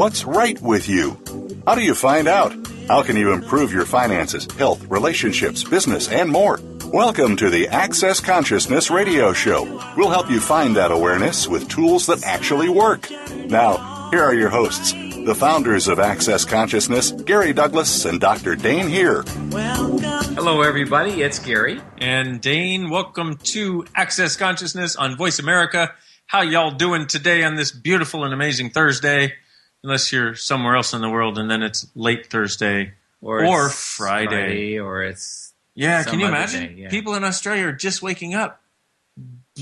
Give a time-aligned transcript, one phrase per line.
[0.00, 1.18] What's right with you?
[1.66, 2.54] How do you find out?
[2.88, 6.58] How can you improve your finances, health, relationships, business, and more?
[6.86, 9.64] Welcome to the Access Consciousness Radio Show.
[9.98, 13.10] We'll help you find that awareness with tools that actually work.
[13.50, 18.56] Now, here are your hosts, the founders of Access Consciousness, Gary Douglas and Dr.
[18.56, 19.22] Dain Heer.
[19.52, 21.20] Hello, everybody.
[21.20, 21.78] It's Gary.
[21.98, 22.88] and Dain.
[22.88, 25.92] Welcome to Access Consciousness on Voice America.
[26.24, 29.34] How y'all doing today on this beautiful and amazing Thursday?
[29.82, 34.78] Unless you're somewhere else in the world and then it's late Thursday or, it's Friday.
[34.78, 36.74] or it's Yeah, can you imagine?
[36.74, 36.88] day, yeah.
[36.90, 38.60] People in Australia are just waking up,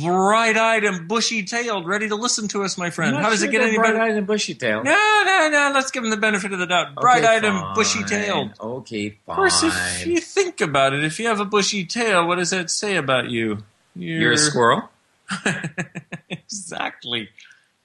[0.00, 3.16] bright-eyed and bushy-tailed, ready to listen to us, my friend.
[3.16, 3.94] How does sure it get any better?
[3.94, 4.84] Bright-eyed and bushy-tailed.
[4.84, 5.70] No, no, no.
[5.74, 6.88] Let's give them the benefit of the doubt.
[6.88, 8.52] Okay, Bright-eyed and bushy-tailed.
[8.60, 9.18] Okay, fine.
[9.28, 12.50] Of course, if you think about it, if you have a bushy tail, what does
[12.50, 13.64] that say about you?
[13.94, 14.88] You're a squirrel.
[16.28, 17.28] exactly.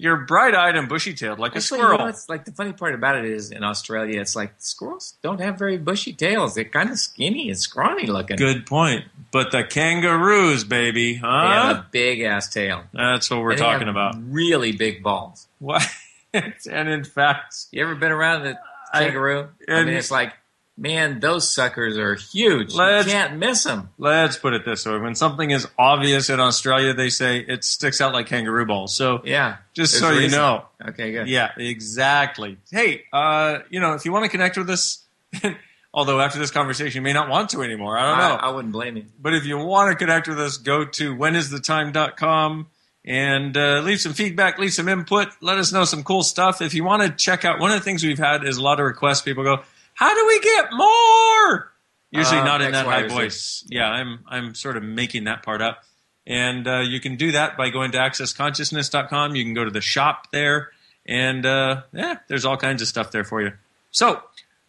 [0.03, 1.93] You're bright-eyed and bushy-tailed like a squirrel.
[1.93, 5.15] You know, it's like the funny part about it is in Australia, it's like squirrels
[5.23, 6.55] don't have very bushy tails.
[6.55, 8.35] They're kind of skinny and scrawny looking.
[8.35, 9.05] Good point.
[9.31, 11.83] But the kangaroos, baby, They have huh?
[11.83, 12.83] a big ass tail.
[12.93, 14.15] That's what we're talking about.
[14.19, 15.47] Really big balls.
[15.59, 15.83] What?
[16.33, 18.59] and in fact, You ever been around the
[18.93, 19.47] kangaroo?
[19.69, 20.33] I, and- mean, it's like,
[20.77, 22.73] man, those suckers are huge.
[22.73, 23.89] Let's- you can't miss them.
[23.97, 28.01] let's put it this way: when something is obvious in Australia, they say it sticks
[28.01, 28.95] out like kangaroo balls.
[28.95, 29.57] So Yeah.
[29.73, 31.27] just so you know, Okay, good.
[31.27, 32.57] Yeah, exactly.
[32.71, 35.03] Hey, uh, you know, if you want to connect with us,
[35.93, 38.35] although after this conversation you may not want to anymore, I don't know.
[38.35, 39.05] I, I wouldn't blame you.
[39.21, 42.67] but if you want to connect with us, go to whenisthetime.com
[43.05, 46.61] and uh, leave some feedback, leave some input, let us know some cool stuff.
[46.61, 48.79] If you want to check out, one of the things we've had is a lot
[48.79, 49.21] of requests.
[49.21, 49.61] People go,
[49.95, 51.71] "How do we get more?"
[52.11, 53.63] Usually Uh, not in X, that Y, high voice.
[53.67, 55.83] Yeah, I'm I'm sort of making that part up.
[56.25, 59.35] And uh, you can do that by going to accessconsciousness.com.
[59.35, 60.69] You can go to the shop there,
[61.05, 63.51] and uh, yeah, there's all kinds of stuff there for you.
[63.91, 64.21] So,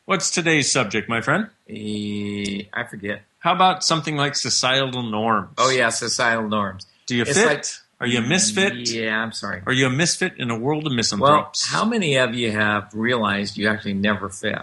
[0.05, 1.49] what's today's subject, my friend?
[1.69, 3.23] Eh, I forget.
[3.39, 5.51] How about something like societal norms?
[5.59, 6.87] Oh yeah, societal norms.
[7.07, 7.47] Do you It's fit?
[7.47, 7.65] like-
[8.01, 8.75] Are you a misfit?
[8.91, 9.63] Yeah, I'm sorry.
[9.67, 11.67] Are you a misfit in a world of Well, misanthropes?
[11.71, 14.59] how many of you have realized you actually never fit?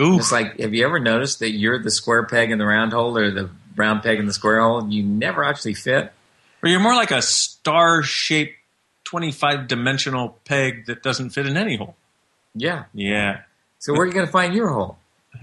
[0.00, 2.92] Ooh, It's like, have you ever noticed that you're the square peg in the round
[2.92, 4.88] hole or the round peg in the square hole?
[4.88, 6.12] You never actually fit.
[6.62, 8.54] or you're more like a star-shaped,
[9.06, 11.96] 25-dimensional peg that doesn't fit in any hole.
[12.54, 12.84] Yeah.
[12.94, 13.40] Yeah.
[13.78, 14.98] So where are you going to find your hole?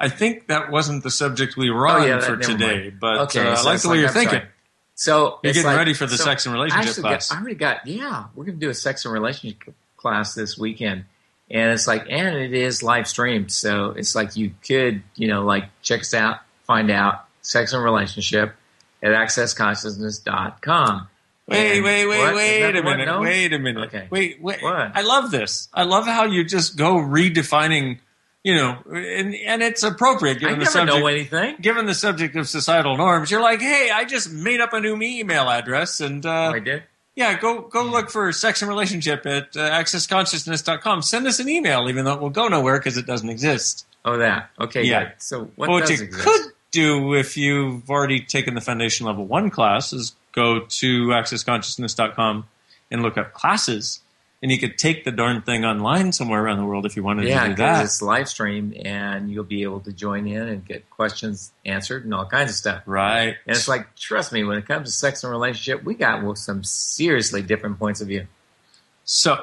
[0.00, 3.00] I think that wasn't the subject we were Oh, on yeah, for today, mind.
[3.00, 4.38] but Okay, uh, I like the way like- you're I'm thinking.
[4.40, 4.50] sorry.
[4.94, 7.28] So You're getting like- ready for the so sex and relationship actually class.
[7.30, 7.86] Got, I already got.
[7.86, 11.04] Yeah, we're going to do a sex and relationship class this weekend,
[11.50, 15.44] and it's like, and it is live streamed, so it's like you could, you know,
[15.44, 18.54] like check us out, find out sex and relationship
[19.02, 21.08] at accessconsciousness.com.
[21.46, 22.30] Wait, And- wait, wait, what?
[22.30, 23.20] Is wait a minute.
[23.20, 23.86] Wait a minute.
[23.88, 24.06] Okay.
[24.10, 24.62] Wait, wait.
[24.62, 24.92] What?
[24.94, 25.68] I love this.
[25.72, 28.00] I love how you just go redefining,
[28.44, 30.98] you know, and, and it's appropriate I given the never subject.
[30.98, 31.56] know anything.
[31.60, 34.94] Given the subject of societal norms, you're like, hey, I just made up a new
[34.96, 36.82] me email address, and uh, I did.
[37.18, 41.02] Yeah, go go look for sex and relationship at uh, accessconsciousness.com.
[41.02, 43.86] Send us an email, even though it will go nowhere because it doesn't exist.
[44.04, 44.50] Oh, that.
[44.60, 45.04] Okay, Yeah.
[45.04, 45.12] good.
[45.18, 46.12] So what What you exist?
[46.24, 52.46] could do if you've already taken the foundation level one class is go to accessconsciousness.com
[52.92, 54.00] and look up classes.
[54.40, 57.26] And you could take the darn thing online somewhere around the world if you wanted
[57.26, 57.84] Yeah, to do that.
[57.84, 62.14] it's live streamed and you'll be able to join in and get questions answered and
[62.14, 62.82] all kinds of stuff.
[62.86, 63.34] Right.
[63.46, 66.36] And it's like, trust me, when it comes to sex and relationship, we got well,
[66.36, 68.28] some seriously different points of view.
[69.04, 69.42] So,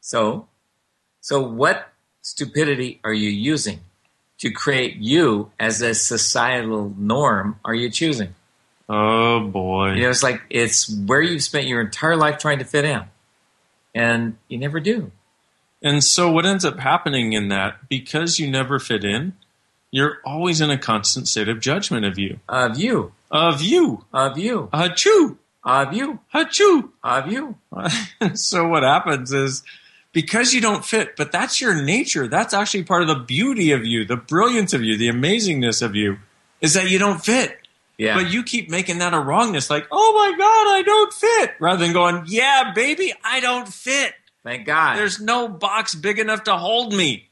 [0.00, 0.48] So,
[1.20, 1.88] so what
[2.22, 3.80] stupidity are you using
[4.38, 7.60] to create you as a societal norm?
[7.66, 8.34] Are you choosing?
[8.92, 9.92] Oh boy.
[9.94, 13.02] You know, it's like it's where you've spent your entire life trying to fit in,
[13.94, 15.10] and you never do.
[15.82, 19.32] And so what ends up happening in that, because you never fit in,
[19.90, 22.38] you're always in a constant state of judgment of you.
[22.48, 24.04] Of you, Of you.
[24.12, 25.36] of you, Achoo.
[25.64, 26.90] of you, Achoo.
[27.02, 27.56] of you.
[28.34, 29.64] so what happens is
[30.12, 32.28] because you don't fit, but that's your nature.
[32.28, 35.96] That's actually part of the beauty of you, the brilliance of you, the amazingness of
[35.96, 36.18] you,
[36.60, 37.58] is that you don't fit.
[37.98, 38.14] Yeah.
[38.14, 41.84] But you keep making that a wrongness, like, oh my God, I don't fit, rather
[41.84, 44.14] than going, yeah, baby, I don't fit.
[44.42, 44.96] Thank God.
[44.96, 47.28] There's no box big enough to hold me.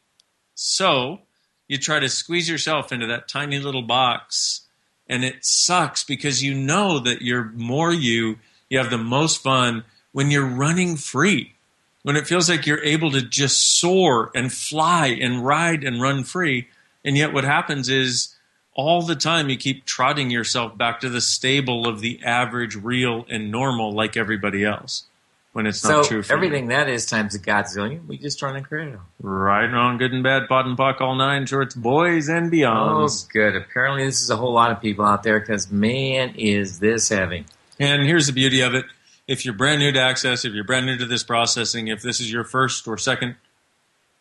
[0.55, 1.21] So
[1.67, 4.62] you try to squeeze yourself into that tiny little box,
[5.09, 9.85] and it sucks because you know that you're more you, you have the most fun
[10.13, 11.55] when you're running free.
[12.03, 16.25] When it feels like you're able to just soar and fly and ride and run
[16.25, 16.69] free.
[17.05, 18.35] And yet, what happens is
[18.75, 23.26] all the time you keep trotting yourself back to the stable of the average, real,
[23.28, 25.05] and normal like everybody else
[25.52, 26.37] when it's so not true for you.
[26.37, 28.06] everything that is times a godzillion.
[28.06, 29.00] We just run and create them.
[29.20, 33.11] Right, wrong, good and bad, POD and POC, all nine shorts, boys and beyond.
[33.11, 33.56] Oh, good.
[33.56, 37.46] Apparently, this is a whole lot of people out there because man, is this heavy.
[37.78, 38.84] And here's the beauty of it.
[39.26, 42.20] If you're brand new to Access, if you're brand new to this processing, if this
[42.20, 43.37] is your first or second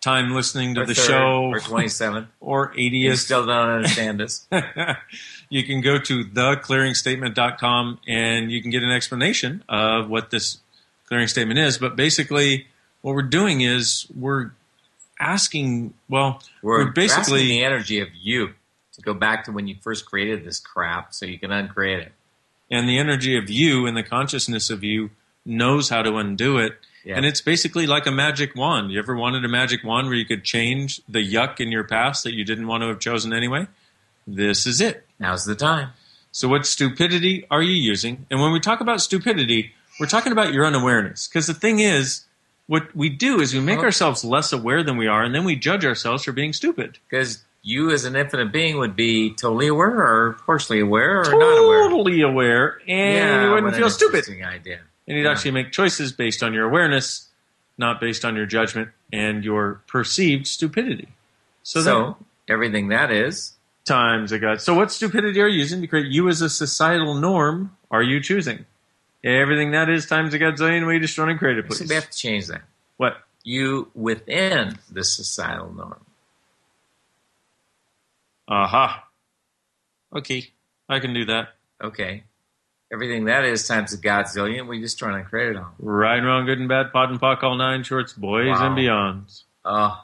[0.01, 2.27] time listening to Or the third, show or twenty seven.
[2.39, 4.47] or You 80th, still don't understand us.
[5.49, 10.59] you can go to theclearingstatement.com and you can get an explanation of what this
[11.07, 11.77] clearing statement is.
[11.77, 12.67] But basically,
[13.01, 14.51] what we're doing is we're
[15.19, 18.53] asking, well, We're, we're basically the energy of you
[18.93, 22.11] to go back to when you first created this crap, so you can uncreate it.
[22.71, 25.09] and the energy of you and the consciousness of you
[25.45, 26.77] knows how to undo it.
[27.09, 27.15] Yeah.
[27.15, 28.91] And it's basically like a magic wand.
[28.91, 32.23] You ever wanted a magic wand where you could change the yuck in your past
[32.23, 33.65] that you didn't want to have chosen anyway?
[34.27, 35.07] This is it.
[35.17, 35.89] Now's the time.
[36.31, 38.27] So, what stupidity are you using?
[38.29, 41.27] And when we talk about stupidity, we're talking about your unawareness.
[41.27, 42.25] Because the thing is,
[42.67, 45.55] what we do is we make ourselves less aware than we are, and then we
[45.55, 46.99] judge ourselves for being stupid.
[47.09, 51.57] Because you, as an infinite being, would be totally aware, or partially aware, or not
[51.57, 51.89] aware.
[51.89, 54.25] Totally aware, and you wouldn't feel stupid.
[54.43, 54.81] Idea.
[55.09, 57.29] And you'd actually make choices based on your awareness,
[57.79, 61.09] not based on your judgment and your perceived stupidity.
[61.63, 62.17] So, So,
[62.47, 63.53] that everything that is,
[63.85, 64.61] times a got.
[64.61, 68.21] So what stupidity are you using to create you as a societal norm are you
[68.21, 68.65] choosing?
[69.23, 72.09] Everything that is times a godzillion way to run and create it, so we have
[72.09, 72.61] to change that.
[72.97, 73.17] What?
[73.43, 76.05] You within the societal norm.
[78.47, 79.07] Aha.
[80.15, 80.47] Okay.
[80.87, 81.49] I can do that.
[81.83, 82.23] Okay.
[82.91, 85.73] Everything that is times a godzillion, we just try and create it all.
[85.79, 88.67] Right, wrong, good and bad, POD and POC, all nine shorts, boys Wow.
[88.67, 89.43] and beyonds.
[89.63, 90.03] Oh,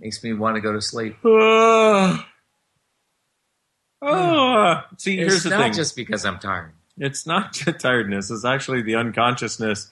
[0.00, 1.16] makes me want to go to sleep.
[1.24, 2.26] Ah.
[4.02, 4.08] Hmm.
[4.08, 4.86] ah.
[4.96, 5.72] See, here's it's the not thing.
[5.72, 6.72] just because I'm tired.
[6.98, 9.90] it's not just tiredness it's actually the unconsciousness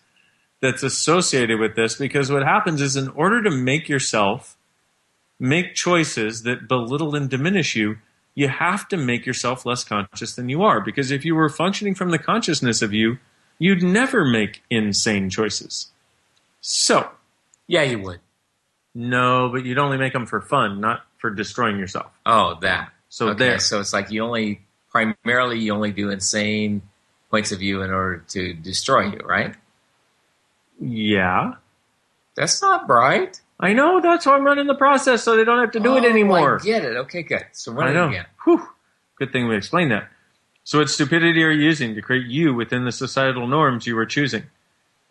[0.62, 4.56] that's associated with this because what happens is in order to make yourself
[5.40, 7.96] make choices that belittle and diminish you
[8.36, 11.94] you have to make yourself less conscious than you are because if you were functioning
[11.94, 13.18] from the consciousness of you
[13.58, 15.90] you'd never make insane choices
[16.60, 17.10] so
[17.66, 18.20] Yeah, you would.
[18.94, 22.92] no but you'd only make them for fun not for destroying yourself Oh, that.
[23.08, 24.60] so okay, there so it's like you only
[24.90, 26.82] primarily you only do insane
[27.30, 29.54] points of view in order to destroy you, right?
[30.80, 31.54] yeah
[32.36, 33.40] That's not right.
[33.58, 36.05] I know that's why i'm running the process so they don't have to do it
[36.05, 36.97] Oh, anymore I get it.
[36.97, 37.47] Okay, good.
[37.53, 38.08] So run I it know.
[38.08, 38.26] again.
[38.44, 38.69] Whew.
[39.19, 40.08] Good thing we explained that.
[40.64, 44.05] So, what stupidity are you using to create you within the societal norms you are
[44.05, 44.43] choosing?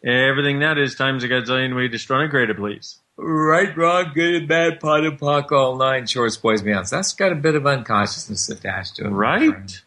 [0.04, 2.98] Everything that is times a godzillion way to destroy and create it, please.
[3.18, 6.90] Right, wrong, good and bad, POD and POC, all nine shorts, boys, beyonds.
[6.92, 9.10] That's got a bit of unconsciousness attached to it.
[9.10, 9.82] Right?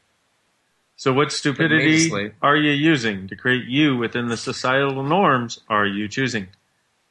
[0.97, 5.03] So, what Put me to stupidity are you using to create you within the societal
[5.05, 6.49] norms are you choosing?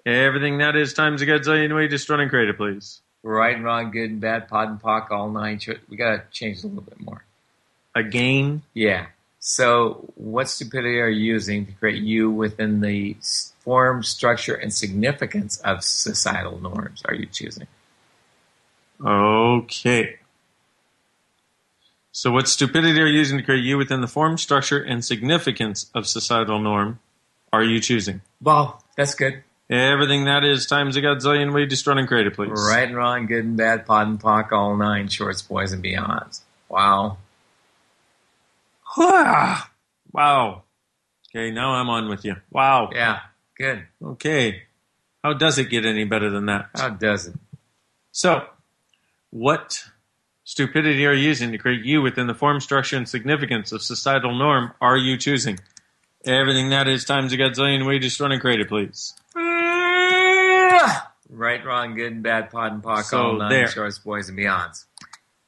[0.07, 3.01] Everything that is times a godzillion way Just destroy and create it, please.
[3.24, 5.60] Right and wrong, good and bad, POD and POC, all nine.
[5.89, 7.25] We got to change a little bit more.
[7.93, 9.08] Again, Yeah.
[9.39, 13.17] So, what stupidity are you using to create you within the
[13.60, 17.01] form, structure, and significance of societal norms?
[17.05, 17.67] Are you choosing?
[19.03, 20.20] Okay.
[22.13, 25.91] So, what stupidity are you using to create you within the form, structure, and significance
[25.93, 27.00] of societal norm
[27.51, 28.22] are you choosing?
[28.41, 29.43] Well, that's good.
[29.69, 32.51] Everything that is times a godzillion way to destroy and create it, please.
[32.53, 36.41] Right and wrong, good and bad, POD and POC, all nine shorts, boys, and beyonds.
[36.69, 37.17] Wow.
[40.13, 40.63] Wow.
[41.29, 42.38] Okay, now I'm on with you.
[42.50, 42.89] Wow.
[42.91, 43.19] Yeah.
[43.55, 43.83] Good.
[44.03, 44.63] Okay.
[45.24, 46.69] How does it get any better than that?
[46.74, 47.36] How does it?
[48.12, 48.47] So,
[49.29, 49.83] what
[50.43, 54.36] stupidity are you using to create you within the form, structure, and significance of societal
[54.36, 55.59] norm are you choosing?
[56.25, 59.13] Everything that is times a godzillion way to destroy and create it, please.
[61.29, 64.86] Right, wrong, good and bad, POD and POC, So all nine shorts, boys, and beyonds.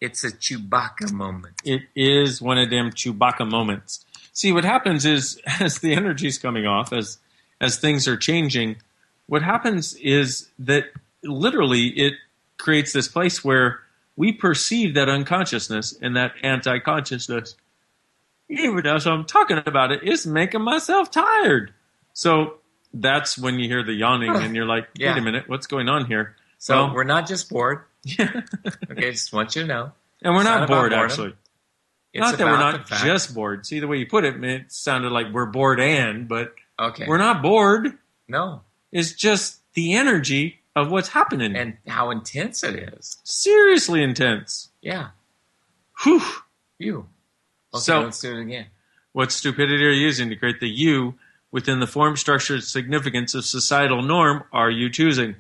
[0.01, 1.55] It's a Chewbacca moment.
[1.63, 4.05] It is one of them Chewbacca moments.
[4.33, 7.17] See, what happens is as the energy's coming off, as
[7.61, 8.77] as things are changing,
[9.27, 10.85] what happens is that
[11.23, 12.13] literally it
[12.57, 13.81] creates this place where
[14.15, 17.55] we perceive that unconsciousness and that anti-consciousness.
[18.49, 21.73] Even as I'm talking about it, it, is making myself tired.
[22.13, 22.55] So
[22.93, 25.17] that's when you hear the yawning and you're like, wait Yeah.
[25.17, 26.35] a minute, what's going on here?
[26.57, 27.83] So Well- we're not just bored.
[28.03, 28.41] Yeah.
[28.91, 29.91] Okay, just want you to know.
[30.21, 31.33] and we're not, not bored, actually.
[32.13, 33.65] It's not that we're not just bored.
[33.65, 37.05] See the way you put it, it sounded like we're bored and, but okay.
[37.07, 37.97] we're not bored.
[38.27, 41.55] no, It's just the energy of what's happening.
[41.55, 43.17] and how intense it is.
[43.23, 44.69] Seriously intense.
[44.81, 45.09] Yeah,
[46.03, 46.21] Whew.
[46.79, 47.07] you.
[47.73, 48.65] Okay, So- let's do it again.
[49.11, 51.15] What stupidity are you using to create the you
[51.51, 55.35] within the form, structure, and significance of societal norm are you choosing?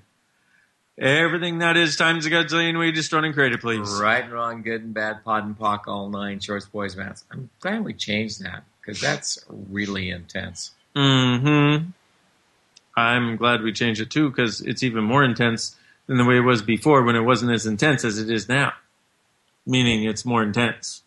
[0.97, 3.99] Everything that is times a godzillion way destroyed and created, please.
[4.01, 7.23] Right, and wrong, good and bad, POD and POC, all nine, shorts, boys, mats.
[7.31, 10.71] I'm glad we changed that because that's really intense.
[10.95, 11.91] Mm-hmm.
[12.97, 16.41] I'm glad we changed it too because it's even more intense than the way it
[16.41, 18.73] was before when it wasn't as intense as it is now.
[19.65, 21.03] Meaning it's more intense.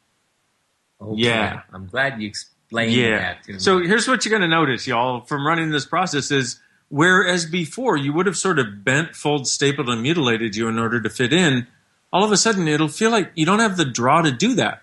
[1.00, 1.22] Okay.
[1.22, 1.62] Yeah.
[1.72, 2.32] I'm glad you
[2.80, 3.18] explained Yeah.
[3.18, 3.58] that to me.
[3.58, 7.96] So here's what you're going to notice, y'all, from running this process is whereas before
[7.96, 11.32] you would have sort of bent, fold, stapled, and mutilated you in order to fit
[11.32, 11.66] in,
[12.12, 14.82] all of a sudden it'll feel like you don't have the draw to do that.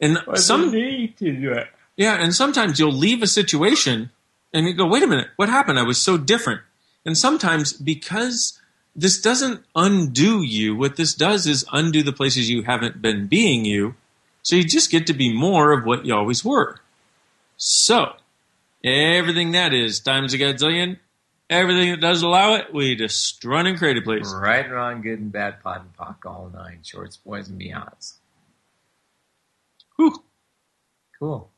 [0.00, 1.68] And some need to do it.
[1.96, 4.10] Yeah, and sometimes you'll leave a situation
[4.52, 5.78] and you go, wait a minute, what happened?
[5.78, 6.60] I was so different.
[7.06, 8.60] And sometimes because
[8.96, 13.64] this doesn't undo you, what this does is undo the places you haven't been being
[13.64, 13.94] you.
[14.42, 16.80] So you just get to be more of what you always were.
[17.56, 18.12] So,
[18.82, 20.98] everything that is times a gazillion,
[21.48, 24.32] everything that does allow it, we just run and create it, please.
[24.34, 28.14] Right, wrong, good and bad, POD and POC, all nine, shorts, boys, and beyonds.
[29.96, 30.22] Whew.
[31.18, 31.50] Cool.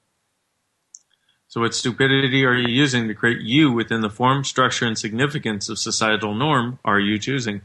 [1.48, 5.70] So, what stupidity are you using to create you within the form, structure, and significance
[5.70, 7.62] of societal norm are you choosing?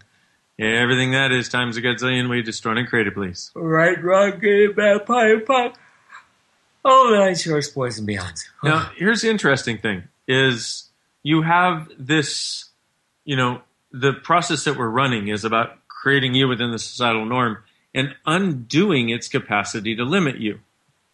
[0.57, 3.51] Everything that is times a gazillion, we destroy and create it, please.
[3.55, 5.75] Right, wrong, good and bad, POD and POC,
[6.83, 8.41] all nine, shorts, boys, and beyonds.
[8.63, 10.89] Now, here's the interesting thing: is
[11.23, 12.69] you have this,
[13.25, 13.61] you know,
[13.91, 17.57] the process that we're running is about creating you within the societal norm
[17.93, 20.59] and undoing its capacity to limit you.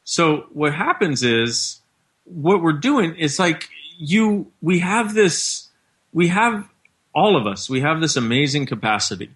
[0.03, 1.81] So what happens is
[2.23, 5.69] what we're doing is like you we have this
[6.13, 6.67] we have
[7.15, 9.31] all of us we have this amazing capacity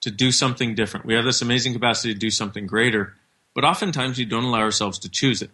[0.00, 3.14] to do something different we have this amazing capacity to do something greater
[3.54, 5.50] but oftentimes we don't allow ourselves to choose it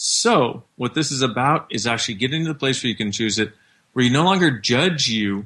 [0.00, 3.36] so what this is about is actually getting to the place where you can choose
[3.36, 3.52] it
[3.94, 5.44] where you no longer judge you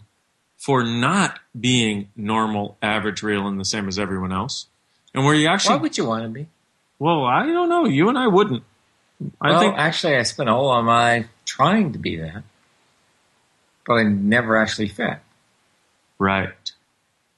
[0.59, 4.67] for not being normal average real and the same as everyone else
[5.15, 5.77] and where you actually.
[5.77, 6.49] Why would you want to be?
[6.99, 8.63] well i don't know you and i wouldn't
[9.41, 12.43] i well, think actually, I spent all of my trying to be that,
[13.87, 15.19] but I never actually fit.
[16.19, 16.73] right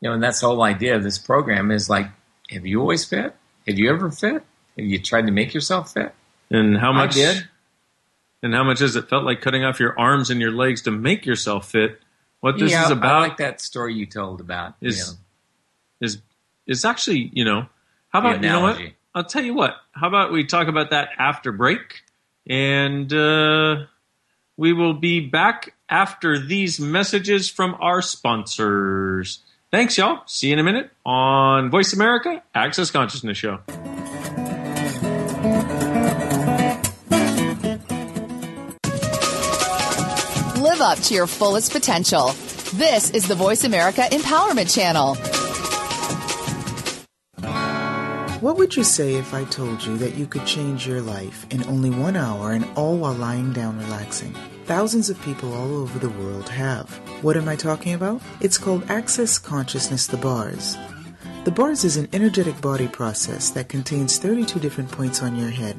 [0.01, 2.09] You know, and that's the whole idea of this program is like,
[2.51, 3.37] have you always fit?
[3.69, 4.43] Have you ever fit?
[4.77, 6.13] Have you tried to make yourself fit?
[6.51, 7.49] And how much I did.
[8.43, 10.91] And how much has it felt like cutting off your arms and your legs to
[10.91, 12.01] make yourself fit?
[12.41, 14.75] What this yeah, is about I like that story you told about.
[14.83, 15.19] Is know,
[16.07, 16.19] is
[16.67, 17.67] is actually, you know,
[18.11, 18.79] how about you know what?
[19.15, 19.77] I'll tell you what.
[19.93, 22.03] How about we talk about that after break?
[22.47, 23.87] And uh,
[24.57, 29.41] we will be back after these messages from our sponsors.
[29.71, 30.23] Thanks, y'all.
[30.27, 33.61] See you in a minute on Voice America Access Consciousness Show.
[40.85, 42.29] Up to your fullest potential.
[42.75, 45.15] This is the Voice America Empowerment Channel.
[48.43, 51.65] What would you say if I told you that you could change your life in
[51.65, 54.35] only one hour and all while lying down relaxing?
[54.67, 56.91] Thousands of people all over the world have.
[57.23, 58.21] What am I talking about?
[58.43, 60.77] It's called Access Consciousness The Bars.
[61.45, 65.79] The bars is an energetic body process that contains 32 different points on your head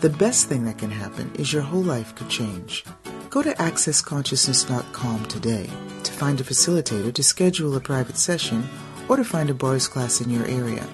[0.00, 2.86] The best thing that can happen is your whole life could change.
[3.28, 5.68] Go to accessconsciousness.com today
[6.04, 8.66] to find a facilitator to schedule a private session
[9.10, 10.86] or to find a bars class in your area.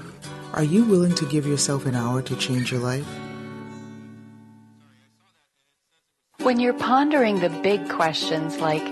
[0.55, 3.07] Are you willing to give yourself an hour to change your life?
[6.41, 8.83] When you're pondering the big questions like,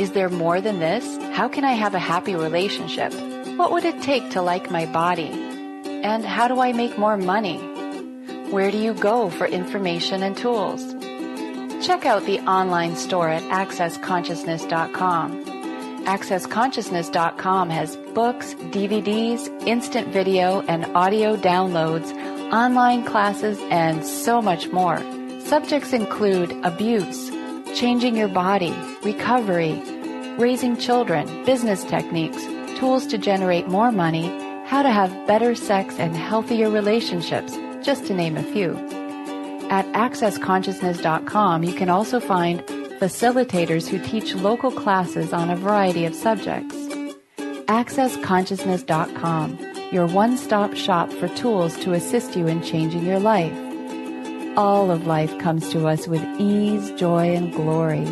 [0.00, 1.04] is there more than this?
[1.34, 3.12] How can I have a happy relationship?
[3.58, 5.30] What would it take to like my body?
[6.04, 7.73] And how do I make more money?
[8.54, 10.94] Where do you go for information and tools?
[11.84, 15.44] Check out the online store at accessconsciousness.com.
[16.04, 22.12] AccessConsciousness.com has books, DVDs, instant video, and audio downloads
[22.52, 25.00] online classes, and so much more.
[25.40, 27.32] Subjects include abuse,
[27.76, 29.82] changing your body, recovery,
[30.38, 32.44] raising children, business techniques,
[32.78, 34.28] tools to generate more money,
[34.66, 38.76] how to have better sex and healthier relationships, just to name a few.
[39.70, 42.60] At accessconsciousness.com, you can also find
[43.00, 46.74] facilitators who teach local classes on a variety of subjects.
[47.66, 49.58] AccessConsciousness.com,
[49.92, 53.56] your one stop shop for tools to assist you in changing your life.
[54.56, 58.04] All of life comes to us with ease, joy, and glory.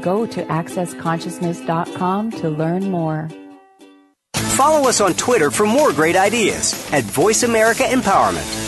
[0.00, 3.28] Go to AccessConsciousness.com to learn more.
[4.34, 8.67] Follow us on Twitter for more great ideas at Voice America Empowerment.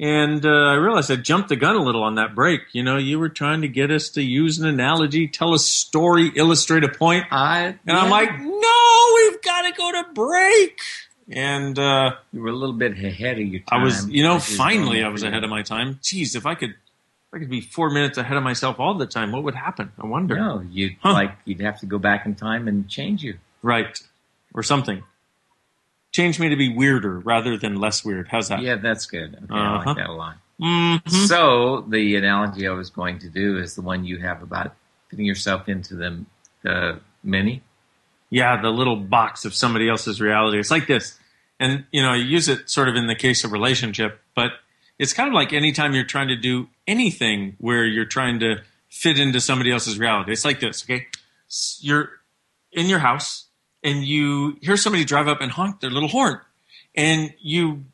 [0.00, 2.62] And uh, I realized I jumped the gun a little on that break.
[2.72, 6.32] You know, you were trying to get us to use an analogy, tell a story,
[6.34, 7.26] illustrate a point.
[7.30, 10.80] I And I'm like, no, we've got to go to break.
[11.30, 13.80] And uh, you were a little bit ahead of your time.
[13.80, 15.28] I was, you know, finally I was you.
[15.28, 16.00] ahead of my time.
[16.02, 19.06] Jeez, if I could, if I could be four minutes ahead of myself all the
[19.06, 19.92] time, what would happen?
[20.02, 20.34] I wonder.
[20.36, 21.12] No, you'd Huh.
[21.12, 23.38] like you'd have to go back in time and change you.
[23.62, 23.96] Right.
[24.52, 25.02] Or something.
[26.14, 28.28] Change me to be weirder rather than less weird.
[28.28, 28.62] How's that?
[28.62, 29.34] Yeah, that's good.
[29.34, 29.82] Okay, I Uh-huh.
[29.88, 30.36] like that a lot.
[30.60, 31.08] Mhm.
[31.26, 34.76] So the analogy I was going to do is the one you have about
[35.10, 36.24] fitting yourself into the
[36.62, 37.62] the mini.
[38.30, 40.58] yeah, the little box of somebody else's reality.
[40.58, 41.18] It's like this.
[41.60, 44.52] And, you know, you use it sort of in the case of relationship, but
[44.98, 49.18] it's kind of like anytime you're trying to do anything where you're trying to fit
[49.20, 50.32] into somebody else's reality.
[50.32, 51.06] It's like this, okay?
[51.80, 52.10] You're
[52.72, 53.44] in your house
[53.84, 56.40] and you hear somebody drive up and honk their little horn.
[56.96, 57.84] And you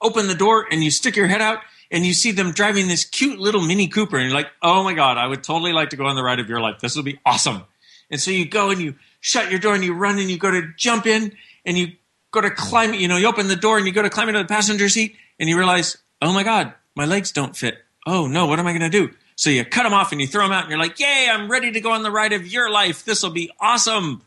[0.00, 1.58] open the door and you stick your head out
[1.90, 4.94] and you see them driving this cute little Mini Cooper and you're like, oh my
[4.94, 6.80] God, I would totally like to go on the ride of your life.
[6.80, 7.62] This will be awesome.
[8.10, 10.50] And so you go and you shut your door and you run and you go
[10.50, 11.92] to jump in and you
[12.30, 14.40] go to climb, you know, you open the door and you go to climb into
[14.40, 17.78] the passenger seat and you realize, oh my God, my legs don't fit.
[18.06, 19.12] Oh no, what am I going to do?
[19.34, 21.50] So you cut them off and you throw them out and you're like, yay, I'm
[21.50, 23.04] ready to go on the ride of your life.
[23.04, 24.22] This will be awesome.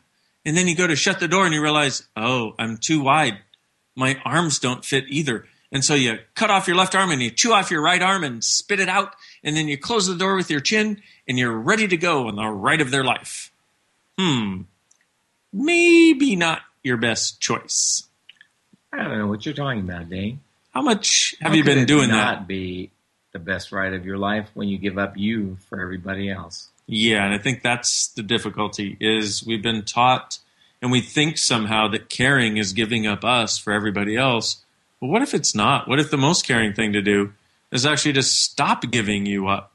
[0.49, 3.37] And then you go to shut the door and you realize, oh, I'm too wide.
[3.95, 5.45] My arms don't fit either.
[5.71, 8.23] And so you cut off your left arm and you chew off your right arm
[8.23, 9.13] and spit it out.
[9.43, 12.35] And then you close the door with your chin and you're ready to go on
[12.35, 13.51] the ride of their life.
[14.17, 14.61] Hmm.
[15.53, 18.07] Maybe not your best choice.
[18.91, 20.39] I don't know what you're talking about, Dain.
[20.73, 22.47] How much have How you been doing not that?
[22.47, 22.89] be
[23.33, 26.69] the best ride of your life when you give up you for everybody else?
[26.91, 30.39] Yeah, and I think that's the difficulty is we've been taught
[30.81, 34.63] and we think somehow that caring is giving up us for everybody else.
[34.99, 35.87] But what if it's not?
[35.87, 37.33] What if the most caring thing to do
[37.71, 39.71] is actually to stop giving you up?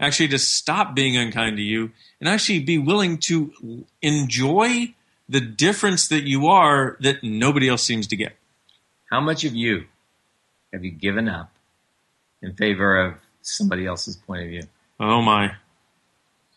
[0.00, 4.92] Actually to stop being unkind to you and actually be willing to enjoy
[5.28, 8.34] the difference that you are that nobody else seems to get.
[9.12, 9.84] How much of you
[10.72, 11.52] have you given up
[12.42, 14.62] in favor of somebody else's point of view?
[14.98, 15.52] Oh my.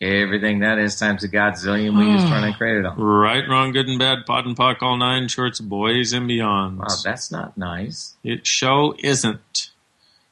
[0.02, 2.96] Everything that is times a godzillion we just trying to create it all.
[2.96, 6.78] Right, wrong, good and bad, POD and POC, all nine shorts, boys and beyonds.
[6.78, 8.16] Wow, that's not nice.
[8.24, 9.70] It show isn't.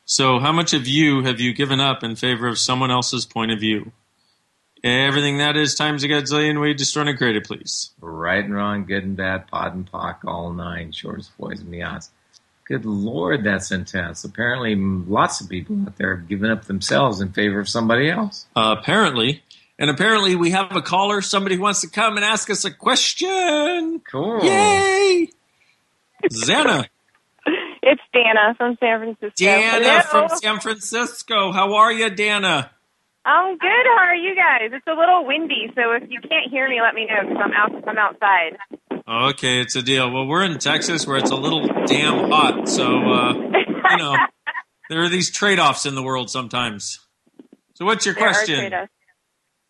[0.05, 3.53] So, how much of you have you given up in favor of someone else's point
[3.53, 3.93] of view?
[4.83, 7.91] Everything that is times a godzillion, we destroy and create it, please.
[8.01, 12.09] Right and wrong, good and bad, POD and POC, all nine, shorts, boys, and beyonds.
[12.65, 14.25] Good Lord, that's intense.
[14.25, 18.47] Apparently, lots of people out there have given up themselves in favor of somebody else.
[18.57, 19.43] Uh, apparently,
[19.81, 21.21] and apparently, we have a caller.
[21.23, 24.01] Somebody who wants to come and ask us a question.
[24.09, 24.45] Cool.
[24.45, 25.29] Yay!
[26.31, 26.87] Xana,
[27.83, 29.31] It's Dana from San Francisco.
[29.37, 30.29] Dana Hello.
[30.29, 31.51] from San Francisco.
[31.51, 32.71] How are you, Dana?
[33.25, 33.69] I'm good.
[33.69, 34.71] How are you guys?
[34.73, 37.53] It's a little windy, so if you can't hear me, let me know because I'm
[37.53, 37.89] out.
[37.89, 38.59] I'm outside.
[39.31, 40.11] Okay, it's a deal.
[40.13, 44.17] Well, we're in Texas where it's a little damn hot, so uh, you know
[44.91, 47.01] there are these trade-offs in the world sometimes.
[47.75, 48.73] So, what's your There are question?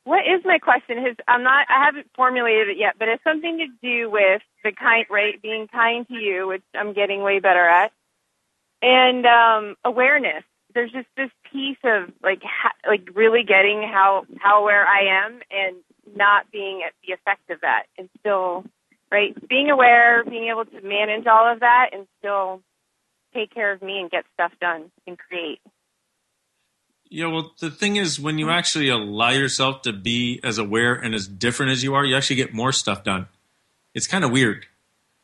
[0.05, 0.99] What is my question?
[1.05, 1.67] Has I'm not.
[1.69, 5.69] I haven't formulated it yet, but it's something to do with the kind rate being
[5.69, 7.93] kind to you, which I'm getting way better at,
[8.83, 10.45] and um, awareness.
[10.75, 15.41] There's just this piece of like ha- like really getting how how aware I am
[15.51, 15.77] and
[16.17, 18.65] not being at the effect of that and still
[19.11, 22.63] right being aware, being able to manage all of that and still
[23.35, 25.61] take care of me and get stuff done and create.
[27.13, 28.53] Yeah, well, the thing is, when you hmm.
[28.53, 32.37] actually allow yourself to be as aware and as different as you are, you actually
[32.37, 33.27] get more stuff done.
[33.95, 34.67] It's kind of weird.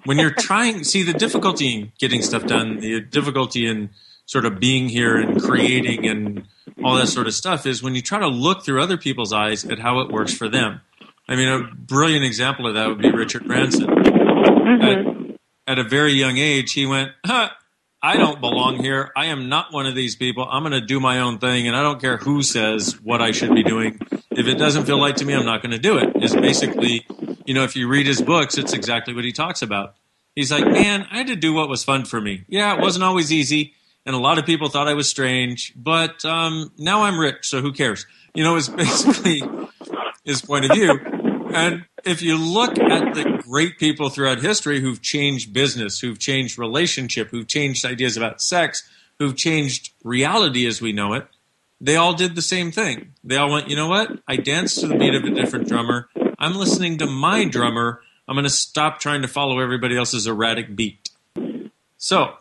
[0.04, 3.90] When you're trying, see, the difficulty in getting stuff done, the difficulty in
[4.26, 6.48] sort of being here and creating and
[6.82, 9.64] all that sort of stuff is when you try to look through other people's eyes
[9.64, 10.80] at how it works for them.
[11.28, 13.86] I mean, a brilliant example of that would be Richard Branson.
[13.86, 15.36] Mm-hmm.
[15.68, 17.50] At, at a very young age, he went, huh,
[18.06, 19.10] I don't belong here.
[19.16, 20.46] I am not one of these people.
[20.48, 23.32] I'm going to do my own thing, and I don't care who says what I
[23.32, 23.98] should be doing.
[24.30, 26.22] If it doesn't feel right to me, I'm not going to do it.
[26.22, 27.04] Is basically,
[27.46, 29.96] you know, if you read his books, it's exactly what he talks about.
[30.36, 32.44] He's like, man, I had to do what was fun for me.
[32.46, 36.24] Yeah, it wasn't always easy, and a lot of people thought I was strange, but
[36.24, 38.06] um, now I'm rich, so who cares?
[38.34, 39.42] You know, it's basically
[40.24, 41.15] his point of view.
[41.56, 46.58] And if you look at the great people throughout history who've changed business, who've changed
[46.58, 48.88] relationship, who've changed ideas about sex,
[49.18, 51.26] who've changed reality as we know it,
[51.80, 53.12] they all did the same thing.
[53.24, 54.18] They all went, you know what?
[54.28, 56.08] I danced to the beat of a different drummer.
[56.38, 58.00] I'm listening to my drummer.
[58.28, 61.10] I'm going to stop trying to follow everybody else's erratic beat.
[61.98, 62.34] So,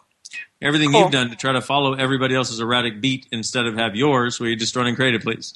[0.62, 1.02] everything Cool.
[1.02, 4.48] you've done to try to follow everybody else's erratic beat instead of have yours, will
[4.48, 5.54] you just run and create it, please?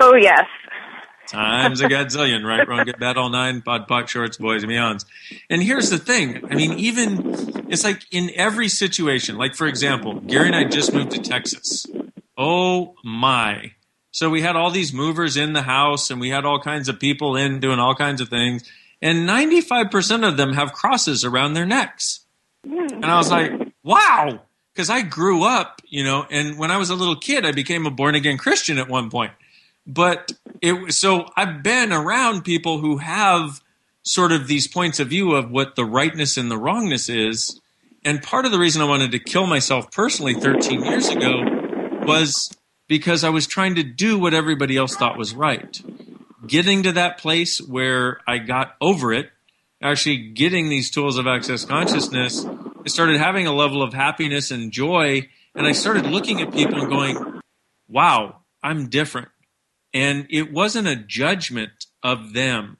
[0.00, 0.46] Oh yes.
[1.30, 2.66] Times a godzillion, right?
[2.66, 5.04] Wrong, get bad all nine, POD, POC, shorts, boys, and beyonds.
[5.48, 6.44] And here's the thing.
[6.50, 10.92] I mean, even, it's like in every situation, like for example, Gary and I just
[10.92, 11.86] moved to Texas.
[12.36, 13.74] Oh my.
[14.10, 16.98] So we had all these movers in the house and we had all kinds of
[16.98, 18.68] people in doing all kinds of things.
[19.00, 22.20] And 95% of them have crosses around their necks.
[22.64, 23.52] And I was like,
[23.84, 24.40] wow.
[24.74, 27.86] Because I grew up, you know, and when I was a little kid, I became
[27.86, 29.32] a born again Christian at one point.
[29.86, 33.60] But it so I've been around people who have
[34.02, 37.60] sort of these points of view of what the rightness and the wrongness is.
[38.04, 41.42] And part of the reason I wanted to kill myself personally 13 years ago
[42.06, 42.50] was
[42.88, 45.80] because I was trying to do what everybody else thought was right.
[46.46, 49.30] Getting to that place where I got over it,
[49.82, 54.72] actually getting these tools of access consciousness, I started having a level of happiness and
[54.72, 55.28] joy.
[55.54, 57.40] And I started looking at people and going,
[57.86, 59.28] wow, I'm different.
[59.92, 62.78] And it wasn't a judgment of them.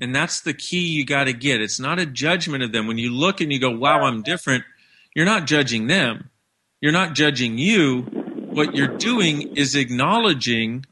[0.00, 1.60] And that's the key you got to get.
[1.60, 2.86] It's not a judgment of them.
[2.86, 4.64] When you look and you go, wow, I'm different,
[5.14, 6.30] you're not judging them.
[6.80, 8.02] You're not judging you.
[8.02, 10.84] What you're doing is acknowledging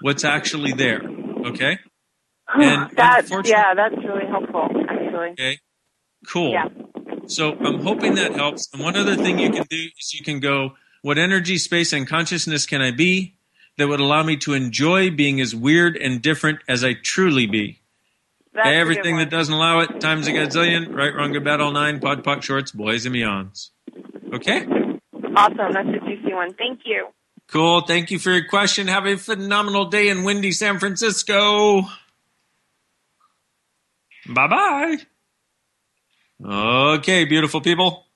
[0.00, 1.00] what's actually there.
[1.46, 1.78] Okay?
[2.54, 5.30] And that yeah, that's really helpful actually.
[5.30, 5.58] Okay.
[6.26, 6.50] Cool.
[6.50, 6.68] Yeah.
[7.26, 8.68] So I'm hoping that helps.
[8.72, 12.06] And one other thing you can do is you can go, what energy, space, and
[12.06, 13.36] consciousness can I be
[13.80, 17.80] that would allow me to enjoy being as weird and different as I truly be?
[18.54, 22.00] That's Everything that doesn't allow it, times a gazillion, right, wrong, good, bad, all nine,
[22.00, 23.70] POD, POC, shorts, boys, and beyonds.
[24.32, 24.64] Okay?
[25.36, 25.72] Awesome.
[25.72, 26.54] That's a juicy one.
[26.54, 27.08] Thank you.
[27.46, 27.82] Cool.
[27.82, 28.86] Thank you for your question.
[28.88, 31.82] Have a phenomenal day in windy San Francisco.
[34.28, 34.96] Bye bye.
[36.44, 38.06] Okay, beautiful people.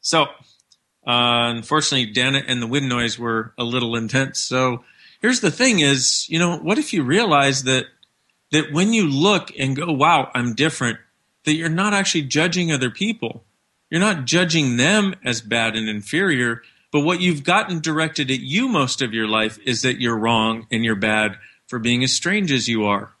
[0.00, 4.40] So, uh, unfortunately, Dana and the wind noise were a little intense.
[4.40, 4.84] So,
[5.26, 7.86] here's the thing: is you know, what if you realize that
[8.52, 10.98] that when you look and go, "Wow, I'm different,"
[11.44, 13.44] that you're not actually judging other people.
[13.90, 16.62] You're not judging them as bad and inferior,
[16.92, 20.68] but what you've gotten directed at you most of your life is that you're wrong
[20.70, 23.12] and you're bad for being as strange as you are.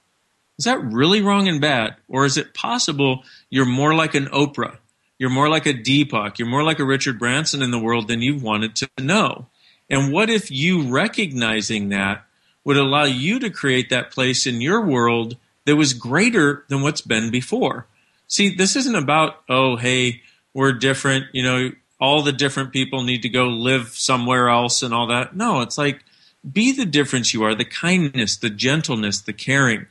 [0.60, 1.96] Is that really wrong and bad?
[2.08, 4.78] Or is it possible you're more like an Oprah?
[5.18, 6.38] You're more like a Deepak.
[6.38, 9.46] You're more like a Richard Branson in the world than you've wanted to know.
[9.88, 12.24] And what if you recognizing that
[12.64, 17.00] would allow you to create that place in your world that was greater than what's
[17.00, 17.86] been before?
[18.28, 20.22] See, this isn't about, oh, hey,
[20.52, 21.26] we're different.
[21.32, 21.70] You know,
[22.00, 25.36] all the different people need to go live somewhere else and all that.
[25.36, 26.04] No, it's like,
[26.50, 29.86] be the difference you are the kindness, the gentleness, the caring.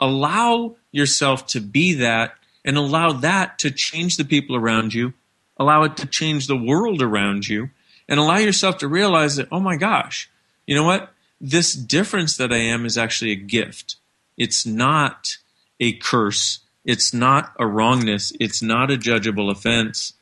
[0.00, 5.14] Allow yourself to be that and allow that to change the people around you,
[5.56, 7.70] allow it to change the world around you,
[8.08, 10.30] and allow yourself to realize that, oh my gosh,
[10.66, 11.12] you know what?
[11.40, 13.96] This difference that I am is actually a gift.
[14.36, 15.36] It's not
[15.78, 16.60] a curse.
[16.84, 18.32] It's not a wrongness.
[18.40, 20.14] It's not a judgeable offense.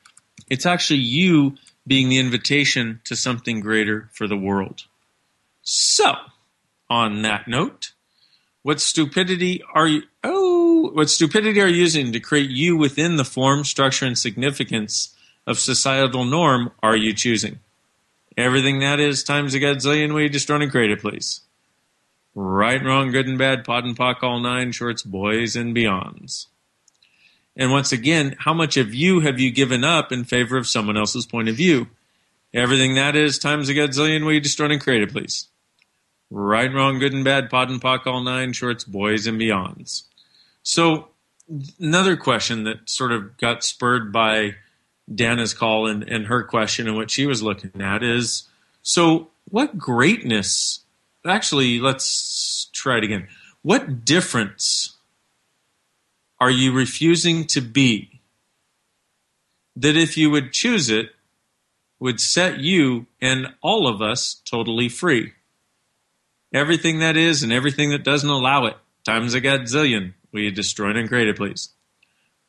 [0.51, 4.85] It's actually you being the invitation to something greater for the world.
[5.63, 6.15] So,
[6.91, 7.93] on that note,
[8.63, 13.25] what stupidity are you oh what stupidity are you using to create you within the
[13.25, 15.15] form, structure, and significance
[15.47, 17.61] of societal norm are you choosing?
[18.37, 21.41] Everything that is times a godzillion we run and create it, please.
[22.35, 26.49] Right wrong, good and bad, POD and POC, all nine shorts, boys and beyonds.
[27.57, 30.99] And once again, how much of you have you given up in favor of someone
[30.99, 31.89] else's point of view?
[32.53, 35.49] Everything that is times a gazillion, will you destroy and create it, please?
[36.31, 40.03] Right wrong, good and bad, POD and POC, all nine shorts, boys and beyonds.
[40.63, 41.09] So,
[41.81, 44.57] another question that sort of got spurred by
[45.13, 48.49] Dana's call and, and her question and what she was looking at is
[48.83, 50.81] so, what greatness?
[51.27, 53.29] Actually, let's try it again.
[53.63, 54.97] What difference
[56.41, 58.21] are you refusing to be
[59.75, 61.11] that if you would choose it,
[61.99, 65.33] would set you and all of us totally free?
[66.55, 70.91] Everything that is and everything that doesn't allow it, times a gazillion, will you destroy
[70.91, 71.71] and create it, please?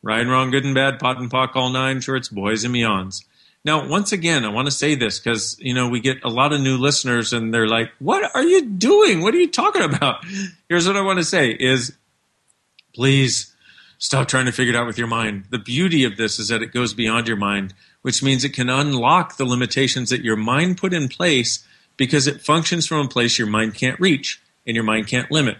[0.03, 3.23] Right and wrong, good and bad, POD and POC, all nine shorts, boys and beyonds.
[3.65, 6.53] Now, once again, I want to say this because, you know, we get a lot
[6.53, 9.21] of new listeners and they're like, what are you doing?
[9.21, 10.23] What are you talking about?
[10.69, 11.91] Here's what I want to say is
[12.95, 13.53] please
[13.97, 15.45] stop trying to figure it out with your mind.
[15.49, 18.69] The beauty of this is that it goes beyond your mind, which means it can
[18.69, 21.65] unlock the limitations that your mind put in place
[21.97, 25.57] because it functions from a place your mind can't reach and your mind can't limit.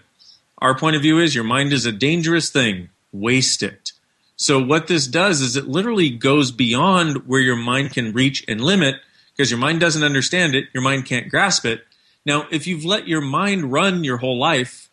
[0.58, 2.88] Our point of view is your mind is a dangerous thing.
[3.12, 3.92] Waste it.
[4.38, 8.60] So what this does is it literally goes beyond where your mind can reach and
[8.60, 8.94] limit
[9.36, 11.84] because your mind doesn't understand it, your mind can't grasp it.
[12.24, 14.90] Now, if you've let your mind run your whole life,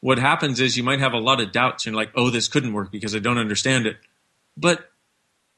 [0.00, 2.74] what happens is you might have a lot of doubts and like, oh, this couldn't
[2.74, 3.96] work because I don't understand it.
[4.56, 4.88] But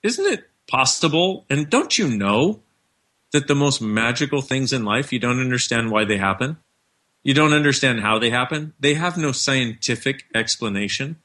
[0.03, 1.45] isn't it possible?
[1.51, 2.61] And don't you know
[3.33, 6.57] that the most magical things in life, you don't understand why they happen?
[7.23, 8.73] You don't understand how they happen?
[8.81, 11.17] They have no scientific explanation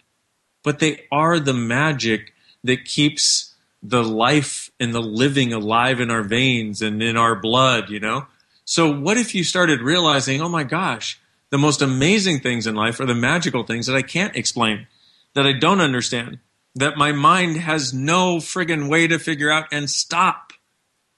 [0.64, 6.24] but they are the magic that keeps the life and the living alive in our
[6.24, 8.26] veins and in our blood, you know?
[8.66, 13.00] So what if you started realizing, oh my gosh, the most amazing things in life
[13.00, 14.88] are the magical things that I can't explain,
[15.34, 16.40] that I don't understand,
[16.76, 20.54] that my mind has no friggin' way to figure out and stop.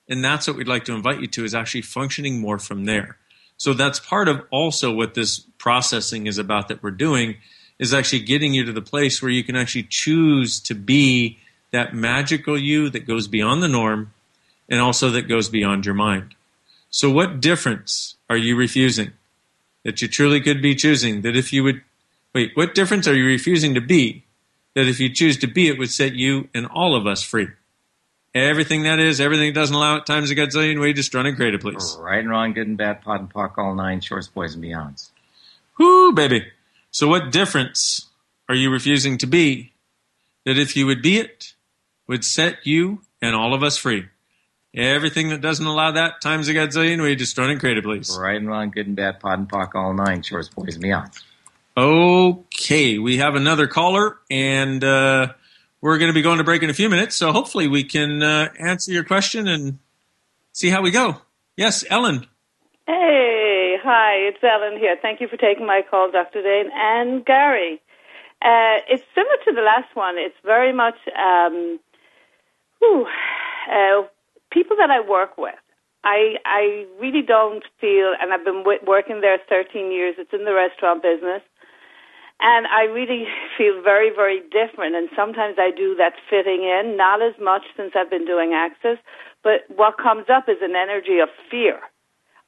[0.10, 3.17] And that's what we'd like to invite you to is actually functioning more from there.
[3.58, 7.36] So that's part of also what this processing is about that we're doing
[7.79, 11.38] is actually getting you to the place where you can actually choose to be
[11.71, 14.13] that magical you that goes beyond the norm
[14.69, 16.35] and also that goes beyond your mind.
[16.89, 19.11] So, what difference are you refusing
[19.83, 21.21] that you truly could be choosing?
[21.21, 21.81] That if you would,
[22.33, 24.23] wait, what difference are you refusing to be
[24.73, 27.49] that if you choose to be, it would set you and all of us free?
[28.33, 31.38] Everything that is, everything that doesn't allow it, times a gazillion, way just run and
[31.38, 31.97] create it, please.
[31.99, 35.09] Right and wrong, good and bad, POD and POC, all nine, shorts, boys and beyonds.
[35.77, 36.45] Whoo, baby.
[36.95, 38.08] So, what difference
[38.47, 39.73] are you refusing to be
[40.45, 41.51] that if you would be it,
[42.08, 44.05] would set you and all of us free?
[44.73, 48.17] Everything that doesn't allow that, times a gazillion, we just run and create it, please.
[48.17, 51.21] Right and wrong, good and bad, POD and POC, all nine, shorts, boys and beyonds.
[51.75, 55.34] Okay, we have another caller, and uh,
[55.81, 57.17] we're going to be going to break in a few minutes.
[57.17, 59.79] So hopefully we can uh, answer your question and
[60.53, 61.17] see how we go.
[61.58, 62.25] Yes, Ellen.
[62.88, 63.34] Hey,
[63.85, 64.97] hi, it's Ellen here.
[64.99, 66.41] Thank you for taking my call, Dr.
[66.41, 67.79] Dain and Gary.
[68.41, 70.17] Uh, it's similar to the last one.
[70.17, 71.79] It's very much um,
[72.79, 73.05] whew,
[73.69, 74.09] uh,
[74.51, 75.53] people that I work with.
[76.03, 80.15] I I really don't feel, and I've been w- working there 13 years.
[80.17, 81.41] It's in the restaurant business,
[82.41, 83.25] and I really
[83.57, 84.95] feel very very different.
[84.95, 88.97] And sometimes I do that fitting in, not as much since I've been doing Access,
[89.43, 91.77] but what comes up is an energy of fear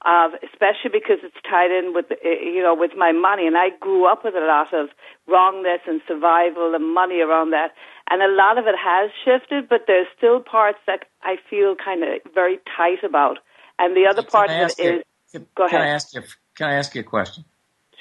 [0.08, 4.10] uh, especially because it's tied in with you know with my money, and I grew
[4.10, 4.88] up with a lot of
[5.28, 7.72] wrongness and survival and money around that,
[8.10, 12.04] and a lot of it has shifted, but there's still parts that I feel kind
[12.04, 13.40] of very tight about,
[13.80, 15.90] and the other Can part of it you- is can, go can ahead.
[15.90, 16.22] I ask you?
[16.56, 17.44] Can I ask you a question?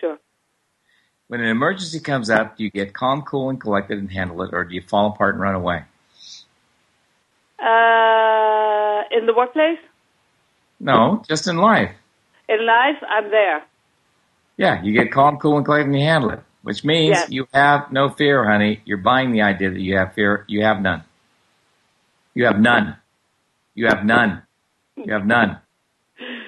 [0.00, 0.16] Sure.
[1.28, 4.50] When an emergency comes up, do you get calm, cool, and collected and handle it,
[4.52, 5.82] or do you fall apart and run away?
[7.58, 9.80] Uh, in the workplace,
[10.80, 11.90] No, just in life.
[12.48, 13.64] in life, I'm there.
[14.56, 17.30] Yeah, you get calm, cool, and collected, and you handle it, which means Yes.
[17.30, 18.80] you have no fear, honey.
[18.84, 20.44] You're buying the idea that you have fear.
[20.48, 21.04] You have none.
[22.34, 22.96] You have none.
[23.74, 24.42] You have none.
[24.96, 25.58] You have none.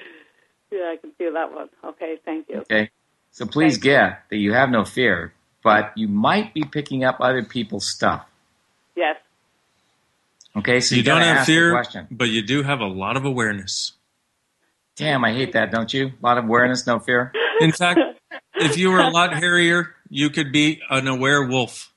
[0.70, 1.70] Yeah, I can feel that one.
[1.82, 2.58] Okay, thank you.
[2.58, 2.90] Okay.
[3.30, 7.42] So please get that you have no fear, but you might be picking up other
[7.42, 8.26] people's stuff.
[8.94, 9.16] Yes.
[10.56, 12.06] Okay, so you you, don't have ask fear, question.
[12.10, 13.92] but you do have a lot of awareness.
[14.98, 16.06] Damn, I hate that, don't you?
[16.08, 17.32] A lot of awareness, no fear.
[17.60, 18.00] In fact,
[18.56, 21.92] if you were a lot hairier, you could be an aware wolf.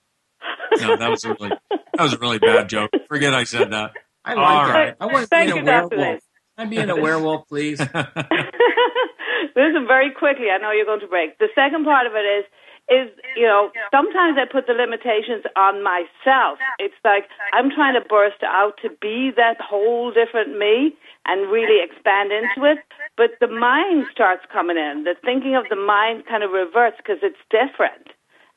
[0.79, 2.91] No, that was a really that was a really bad joke.
[3.09, 3.91] Forget I said that.
[4.23, 4.99] I All like right.
[4.99, 5.03] that.
[5.03, 5.91] I want to Thank be a werewolf.
[5.91, 6.19] Can
[6.57, 7.79] I be in a werewolf, please?
[9.55, 10.47] Listen very quickly.
[10.53, 11.39] I know you're going to break.
[11.39, 12.45] The second part of it is
[12.89, 16.59] is you know sometimes I put the limitations on myself.
[16.79, 20.93] It's like I'm trying to burst out to be that whole different me
[21.25, 22.79] and really expand into it,
[23.15, 25.03] but the mind starts coming in.
[25.03, 28.07] The thinking of the mind kind of reverts because it's different,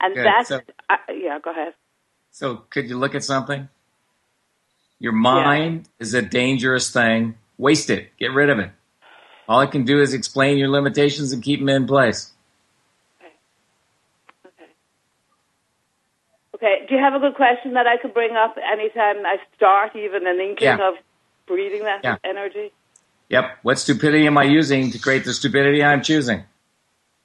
[0.00, 0.24] and Good.
[0.26, 1.38] that's So- uh, yeah.
[1.42, 1.74] Go ahead.
[2.30, 3.68] So could you look at something?
[4.98, 7.36] Your mind is a dangerous thing.
[7.58, 8.10] Waste it.
[8.18, 8.70] Get rid of it.
[9.48, 12.32] All it can do is explain your limitations and keep them in place.
[13.20, 13.32] Okay.
[14.46, 14.70] Okay.
[16.54, 16.86] Okay.
[16.88, 20.26] Do you have a good question that I could bring up anytime I start, even
[20.26, 20.88] an inkling Yeah.
[20.88, 20.94] of
[21.46, 22.16] breathing that Yeah.
[22.24, 22.72] energy?
[23.28, 23.58] Yep.
[23.62, 26.44] What stupidity am I using to create the stupidity I'm choosing?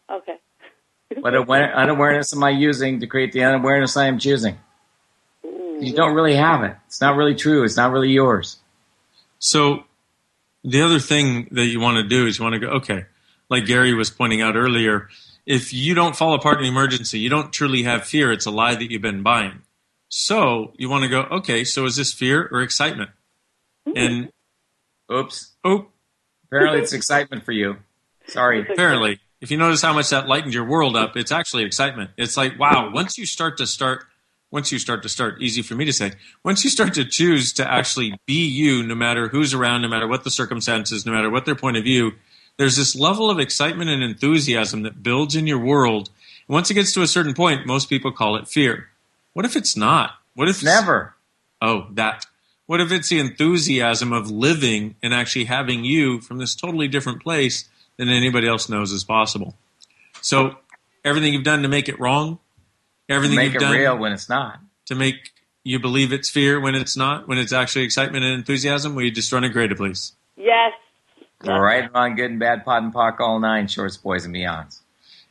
[0.10, 0.38] Okay.
[1.18, 4.58] What unawareness am I using to create the unawareness I am choosing?
[5.44, 6.76] You don't really have it.
[6.88, 7.64] It's not really true.
[7.64, 8.58] It's not really yours.
[9.40, 9.86] So
[10.64, 13.06] the other thing that you want to do is you want to go, okay,
[13.50, 15.10] like Gary was pointing out earlier,
[15.46, 18.32] if you don't fall apart in emergency, you don't truly have fear.
[18.32, 19.62] It's a lie that you've been buying.
[20.10, 23.12] So you want to go, okay, so is this fear or excitement?
[23.92, 23.98] Hmm.
[23.98, 24.32] And
[25.12, 25.88] oops, oh,
[26.46, 27.78] apparently it's excitement for you.
[28.28, 28.62] Sorry.
[28.62, 32.12] Apparently, if you notice how much that lightened your world up, it's actually excitement.
[32.18, 34.06] It's like, wow, once you start to start,
[34.52, 37.54] once you start to start, easy for me to say, once you start to choose
[37.54, 41.30] to actually be you, no matter who's around, no matter what the circumstances, no matter
[41.30, 42.12] what their point of view,
[42.58, 46.10] there's this level of excitement and enthusiasm that builds in your world.
[46.48, 48.90] And once it gets to a certain point, most people call it fear.
[49.34, 50.12] What if it's not?
[50.34, 51.16] What if never?
[51.62, 52.26] Oh, that.
[52.70, 57.24] What if it's the enthusiasm of living and actually having you from this totally different
[57.24, 59.56] place than anybody else knows is possible?
[60.22, 60.56] So
[61.04, 62.38] everything you've done to make it wrong,
[63.10, 64.60] everything Make you've done To make it done real when it's not.
[64.86, 65.32] to make
[65.64, 69.10] you believe it's fear when it's not, when it's actually excitement and enthusiasm, will you
[69.10, 70.14] just run a grade, please?
[70.38, 70.74] Yes.
[71.44, 74.82] Right on good and bad, POD and POC, all nine, shorts, boys, and beyonds.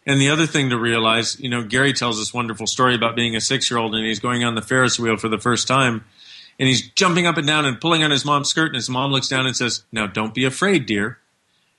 [0.04, 3.36] And the other thing to realize, you know, Gary tells this wonderful story about being
[3.36, 6.04] a six year old and he's going on the Ferris wheel for the first time
[6.58, 9.10] and he's jumping up and down and pulling on his mom's skirt and his mom
[9.12, 11.18] looks down and says, Now don't be afraid, dear.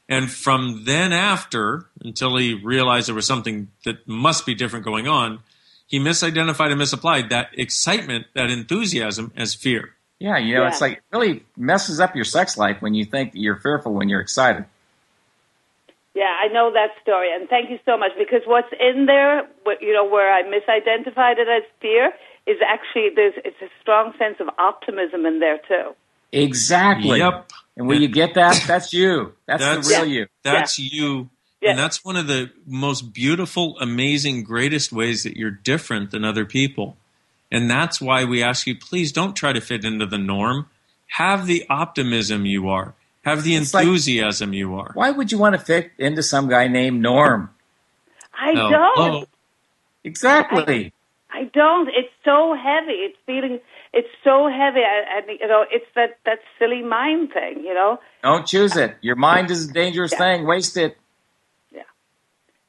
[0.07, 5.07] And from then after, until he realized there was something that must be different going
[5.07, 5.39] on,
[5.85, 9.93] he misidentified and misapplied that excitement, that enthusiasm as fear.
[10.19, 13.31] Yeah, you know, it's like it really messes up your sex life when you think
[13.33, 14.65] that you're fearful when you're excited.
[16.13, 19.81] Yeah, I know that story, and thank you so much because what's in there, what-
[19.81, 22.11] you know, where I misidentified it as fear,
[22.49, 25.95] is actually there's it's a strong sense of optimism in there too.
[26.31, 27.19] Exactly.
[27.19, 27.49] Yep.
[27.77, 29.33] And when you get that, that's you.
[29.45, 30.27] That's, That's- the real you.
[30.43, 31.29] That's you.
[31.61, 36.45] And that's one of the most beautiful, amazing, greatest ways that you're different than other
[36.45, 36.95] people.
[37.51, 40.69] And that's why we ask you, please don't try to fit into the norm.
[41.07, 42.93] Have the optimism you are.
[43.25, 44.91] Have the It's like- enthusiasm you are.
[44.93, 47.49] Why would you want to fit into some guy named Norm?
[48.33, 48.69] I No.
[48.69, 48.97] don't.
[48.97, 49.25] Oh,
[50.05, 50.93] Exactly.
[51.31, 51.89] I don't.
[51.89, 52.97] It's so heavy.
[53.07, 53.59] It's feeling.
[53.93, 54.81] It's so heavy.
[54.93, 57.63] I, I, you know, it's that that silly mind thing.
[57.63, 57.99] You know.
[58.23, 58.91] Don't choose it.
[59.01, 60.45] Your mind is a dangerous thing.
[60.45, 60.97] Waste it.
[61.71, 61.81] Yeah.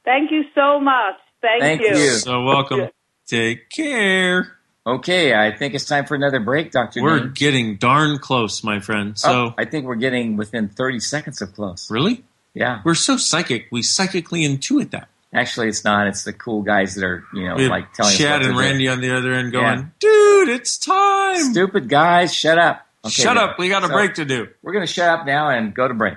[0.05, 1.17] Thank you so much.
[1.43, 1.97] Thank, Thank you.
[1.97, 2.11] you.
[2.13, 2.89] So welcome.
[3.27, 4.57] Take care.
[4.87, 7.03] Okay, I think it's time for another break, Dr.
[7.03, 7.33] We're Dean.
[7.35, 9.17] getting darn close, my friend.
[9.17, 11.91] So Oh, I think we're getting within 30 seconds of close.
[11.91, 12.25] really?
[12.55, 12.81] Yeah.
[12.85, 13.69] We're so psychic.
[13.71, 15.09] We psychically intuit that.
[15.33, 16.09] Actually, it's not.
[16.09, 18.63] It's the cool guys that are, you know, like telling Chad us what and to
[18.63, 18.69] do.
[18.69, 19.85] Randy on the other end going, Yeah.
[20.01, 21.53] dude, it's time.
[21.53, 22.85] Stupid guys, shut up.
[23.05, 23.59] Okay, Shut up.
[23.59, 24.49] We got a So, break to do.
[24.63, 26.17] We're going to shut up now and go to break.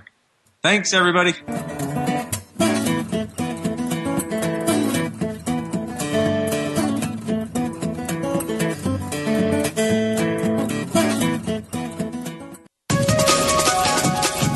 [0.63, 1.34] Thanks, everybody.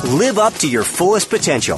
[0.03, 1.77] Live up to your fullest potential.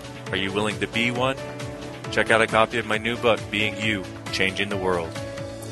[0.31, 1.35] Are you willing to be one?
[2.11, 5.09] Check out a copy of my new book, Being You, Changing the World.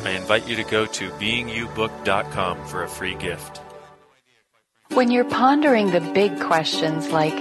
[0.03, 3.61] I invite you to go to beingyoubook.com for a free gift.
[4.89, 7.33] When you're pondering the big questions like,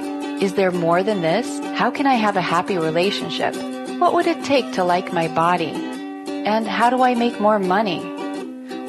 [0.42, 1.58] is there more than this?
[1.76, 3.56] How can I have a happy relationship?
[3.98, 5.72] What would it take to like my body?
[5.72, 8.00] And how do I make more money?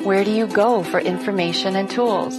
[0.03, 2.37] Where do you go for information and tools?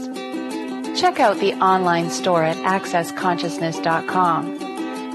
[1.00, 4.59] Check out the online store at accessconsciousness.com.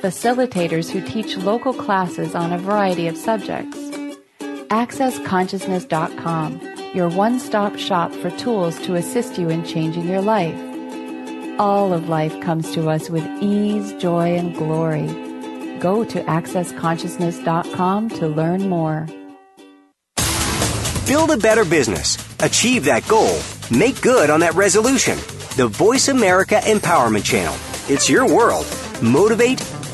[0.00, 3.76] facilitators who teach local classes on a variety of subjects.
[4.68, 6.60] AccessConsciousness.com,
[6.94, 10.58] your one stop shop for tools to assist you in changing your life.
[11.58, 15.06] All of life comes to us with ease, joy, and glory.
[15.80, 19.06] Go to AccessConsciousness.com to learn more.
[21.06, 22.18] Build a better business.
[22.40, 23.40] Achieve that goal.
[23.70, 25.16] Make good on that resolution.
[25.56, 27.56] The Voice America Empowerment Channel.
[27.88, 28.66] It's your world.
[29.02, 29.58] Motivate,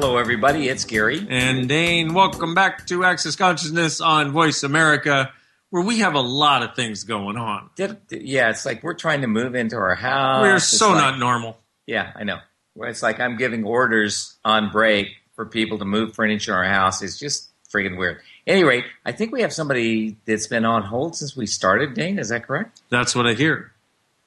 [0.00, 0.68] Hello, everybody.
[0.68, 1.26] It's Gary.
[1.28, 5.32] And Dain, welcome back to Access Consciousness on Voice America,
[5.70, 7.68] where we have a lot of things going on.
[7.76, 10.42] Yeah, it's like we're trying to move into our house.
[10.42, 11.58] We're so like- not normal.
[11.84, 12.38] Yeah, I know.
[12.76, 17.02] It's like I'm giving orders on break for people to move furniture in our house.
[17.02, 18.20] It's just freaking weird.
[18.46, 22.20] Anyway, I think we have somebody that's been on hold since we started, Dain.
[22.20, 22.82] Is that correct?
[22.88, 23.72] That's what I hear.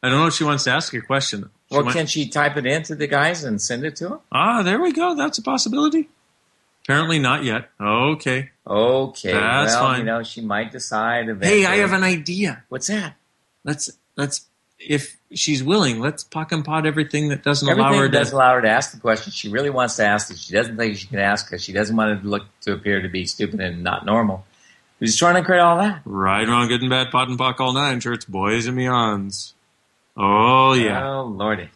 [0.04, 1.50] I don't know if she wants to ask a question.
[1.72, 4.20] Well, can she type it into the guys and send it to them?
[4.32, 5.16] Ah, there we go.
[5.16, 6.10] That's a possibility.
[6.84, 7.70] Apparently not yet.
[7.80, 8.50] Okay.
[8.68, 9.32] Okay.
[9.32, 10.00] That's well, fine.
[10.00, 11.62] you know, she might decide eventually.
[11.62, 12.64] Hey, I have an idea.
[12.70, 13.16] What's that?
[13.64, 14.48] Let's let's
[14.80, 18.34] if she's willing, let's POC and POD everything that doesn't Everything allow her to.
[18.34, 19.32] allow her to ask the question.
[19.32, 21.96] She really wants to ask That She doesn't think she can ask because she doesn't
[21.96, 24.46] want it to look to appear to be stupid and not normal.
[25.00, 26.02] Who's trying to create all that?
[26.06, 29.54] Right, wrong, good and bad, POD and POC all nine shorts, boys and beyonds.
[30.18, 31.08] Oh yeah.
[31.08, 31.70] Oh lordy.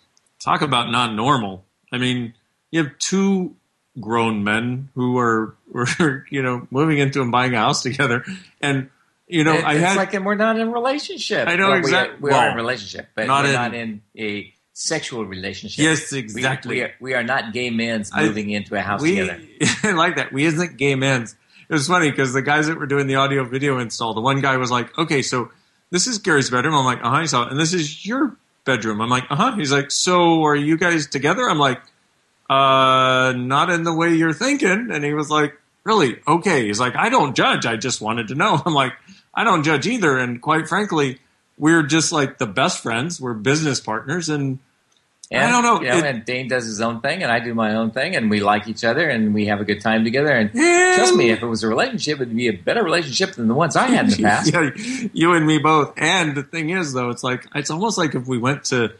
[0.43, 1.65] Talk about not normal.
[1.91, 2.33] I mean,
[2.71, 3.55] you have two
[3.99, 8.23] grown men who are, were, you know, moving into and buying a house together,
[8.61, 8.89] and
[9.27, 11.47] you know, It- I it's had like we're not in a relationship.
[11.47, 13.55] I know Well, exact- We, are, we are in a relationship, but not we're in-
[13.55, 15.81] not in a sexual relationship.
[15.83, 16.75] Yes, exactly.
[16.75, 19.41] We, are, we are not gay men I- moving into a house we together.
[19.83, 20.33] I like that.
[20.33, 21.36] We isn't gay men's.
[21.67, 24.41] It was funny because the guys that were doing the audio video install, the one
[24.41, 25.49] guy was like, "Okay, so
[25.95, 28.35] this is Gary's bedroom." I'm like, "Uh huh." He's all, and this is your
[28.65, 28.99] bedroom.
[29.01, 31.81] I'm like, "Uh huh." He's like, "So are you guys together?" I'm like,
[32.49, 36.19] "Uh, not in the way you're thinking." And he was like, "Really?
[36.27, 37.65] Okay." He's like, "I don't judge.
[37.65, 38.93] I just wanted to know." I'm like,
[39.33, 41.19] "I don't judge either." And quite frankly,
[41.57, 43.21] we're just like the best friends.
[43.21, 44.59] We're business partners, and
[45.32, 45.82] And, I don't know.
[45.82, 48.15] You know, It- and Dain does his own thing, and I do my own thing,
[48.15, 50.30] and we like each other, and we have a good time together.
[50.30, 50.93] And Yeah.
[50.97, 53.76] trust me, if it was a relationship, it'd be a better relationship than the ones
[53.76, 54.53] I had in the past.
[54.53, 55.93] yeah, you and me both.
[55.97, 58.91] And the thing is, though, it's like it's almost like if we went to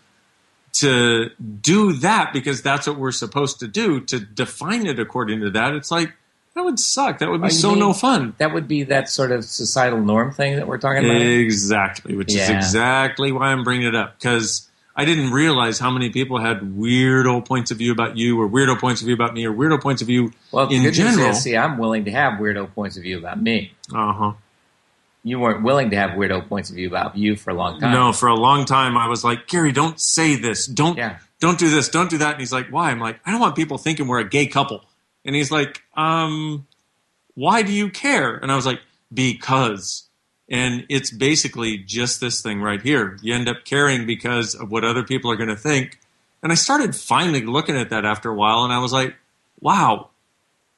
[0.74, 1.30] to
[1.62, 5.74] do that because that's what we're supposed to do to define it according to that.
[5.74, 6.12] It's like
[6.54, 7.20] that would suck.
[7.20, 8.34] That would be you so mean no fun.
[8.40, 11.22] That would be that sort of societal norm thing that we're talking about.
[11.22, 16.10] Exactly, which is exactly why I'm bringing it up because I didn't realize how many
[16.10, 19.46] people had weirdo points of view about you, or weirdo points of view about me,
[19.46, 21.32] or weirdo points of view Well, in general.
[21.32, 23.74] is, see, I'm willing to have weirdo points of view about me.
[23.94, 24.32] Uh huh.
[25.24, 27.92] You weren't willing to have weirdo points of view about you for a long time.
[27.92, 30.66] No, for a long time I was like, Gary, don't say this.
[30.68, 31.18] Don't Yeah.
[31.42, 31.90] don't do this.
[31.90, 32.32] Don't do that.
[32.34, 32.92] And he's like, why?
[32.92, 34.86] I'm like, I don't want people thinking we're a gay couple.
[35.26, 36.68] And he's like, um,
[37.34, 38.36] why do you care?
[38.38, 38.80] And I was like,
[39.14, 40.04] because.
[40.50, 43.18] And it's basically just this thing right here.
[43.22, 46.00] You end up caring because of what other people are going to think.
[46.44, 49.16] And I started finally looking at that after a while, and I was like,
[49.60, 50.10] wow,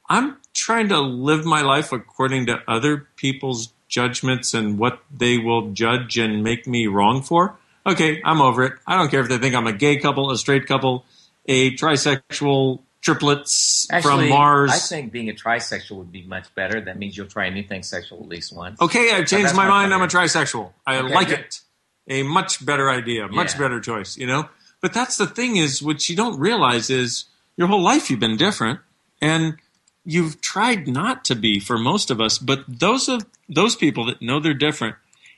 [0.08, 5.72] I'm trying to live my life according to other people's judgments and what they will
[5.72, 7.56] judge and make me wrong for.
[7.86, 8.72] Okay, I'm over it.
[8.86, 11.04] I don't care if they think I'm a gay couple, a straight couple,
[11.46, 14.70] a trisexual, triplets Actually, from Mars.
[14.72, 16.80] I think being a trisexual would be much better.
[16.80, 18.80] That means you'll try anything sexual at least once.
[18.80, 19.94] okay, I've changed my mind.
[19.94, 20.72] I'm a trisexual.
[20.86, 21.38] I Okay, like good.
[21.40, 21.60] it.
[22.08, 23.60] a much better idea, much Yeah.
[23.60, 24.48] better choice, you know?
[24.80, 27.24] But that's the thing is, what you don't realize is
[27.56, 28.80] your whole life you've been different
[29.20, 29.56] and
[30.04, 32.38] you've tried not to be for most of us.
[32.38, 34.96] But those of those people that know they're different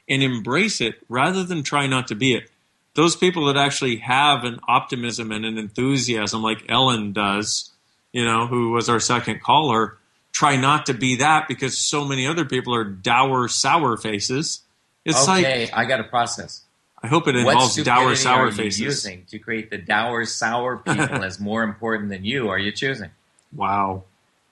[0.09, 2.50] and embrace it rather than try not to be it,
[2.95, 7.71] those people that actually have an optimism and an enthusiasm like Ellen does,
[8.13, 9.97] you know, who was our second caller,
[10.33, 14.63] try not to be that because so many other people are dour, sour faces.
[15.05, 16.63] It's okay, like I got a process.
[17.03, 18.81] I hope it involves dour, sour are you faces.
[18.81, 22.49] using to create the dour, sour people as more important than you?
[22.49, 23.11] Are you choosing?
[23.55, 24.05] Wow.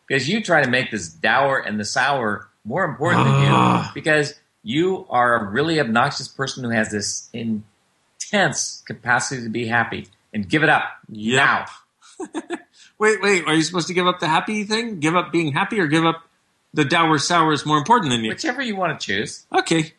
[0.07, 3.91] Because you try to make this dour and the sour more important than you Ah.
[3.95, 7.29] because you are a really obnoxious person who has this
[8.33, 11.67] intense capacity to be happy and give it up now.
[12.99, 13.45] Wait, wait.
[13.45, 14.99] Are you supposed to give up the happy thing?
[14.99, 16.25] Give up being happy, or give up
[16.75, 18.31] the dour, sour is more important than you?
[18.31, 19.47] Whichever you want to choose.
[19.55, 19.93] Okay.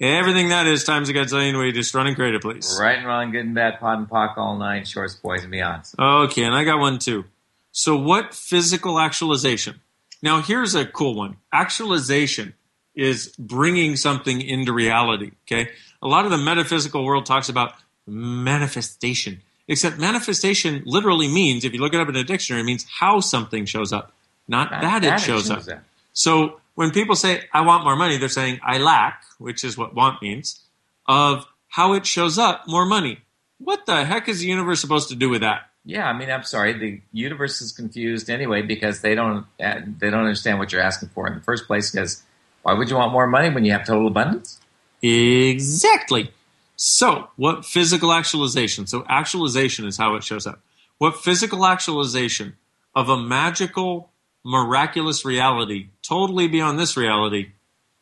[0.00, 2.78] Everything that is times a gazillion way, just running creative, please.
[2.80, 5.98] Right and wrong, good and bad, POD and POC, all nine, shorts, boys, and beyonds.
[5.98, 7.24] Okay, and I got one too.
[7.72, 9.80] So, what physical actualization?
[10.22, 11.38] Now, here's a cool one.
[11.52, 12.54] Actualization
[12.94, 15.32] is bringing something into reality.
[15.48, 15.70] Okay,
[16.04, 17.72] a lot of the metaphysical world talks about
[18.06, 22.86] manifestation, except manifestation literally means, if you look it up in a dictionary, it means
[23.00, 24.12] how something shows up,
[24.46, 25.66] not, Not that, that it shows, up.
[25.66, 25.80] up.
[26.12, 29.94] So, when people say, I want more money, they're saying, I lack, which is what
[29.94, 30.60] want means,
[31.06, 33.20] of how it shows up more money.
[33.58, 35.70] What the heck is the universe supposed to do with that?
[35.84, 36.72] Yeah, I mean, I'm sorry.
[36.72, 41.10] The universe is confused anyway because they don't uh, they don't understand what you're asking
[41.10, 41.90] for in the first place.
[41.90, 42.22] Because
[42.62, 44.58] why would you want more money when you have total abundance?
[45.04, 46.30] Exactly.
[46.76, 48.86] So, what physical actualization?
[48.86, 50.60] So, actualization is how it shows up.
[50.98, 52.56] What physical actualization
[52.94, 54.10] of a magical,
[54.44, 57.50] miraculous reality, totally beyond this reality,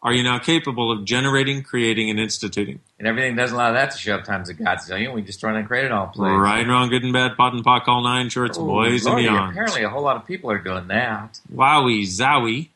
[0.03, 2.81] are you now capable of generating, creating, and instituting?
[2.99, 5.15] And everything doesn't allow that to show up times a godzillion.
[5.15, 6.09] We just run and create it all.
[6.09, 6.31] Please.
[6.31, 9.35] Right, wrong, good and bad, POD and POC, all nine shorts, Oh, boys Lordy, and
[9.35, 9.51] beyond.
[9.53, 11.39] Apparently, a whole lot of people are doing that.
[11.55, 12.69] Wowie, zowie.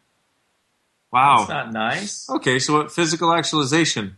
[1.17, 1.39] Wow.
[1.39, 2.29] That's not nice.
[2.29, 4.17] Okay, so what physical actualization?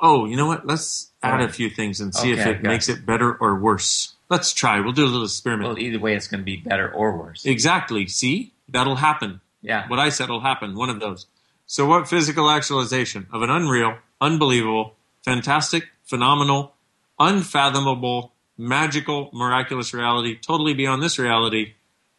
[0.00, 0.66] Oh, you know what?
[0.66, 2.98] Let's add a few things and see if it makes it.
[2.98, 4.14] it better or worse.
[4.28, 4.80] Let's try.
[4.80, 5.68] We'll do a little experiment.
[5.68, 7.46] Well, either way, it's going to be better or worse.
[7.46, 8.08] Exactly.
[8.08, 8.52] See?
[8.68, 9.40] That'll happen.
[9.60, 9.86] Yeah.
[9.88, 10.74] What I said will happen.
[10.74, 11.26] One of those.
[11.66, 16.74] So, what physical actualization of an unreal, unbelievable, fantastic, phenomenal,
[17.20, 21.74] unfathomable, magical, miraculous reality, totally beyond this reality,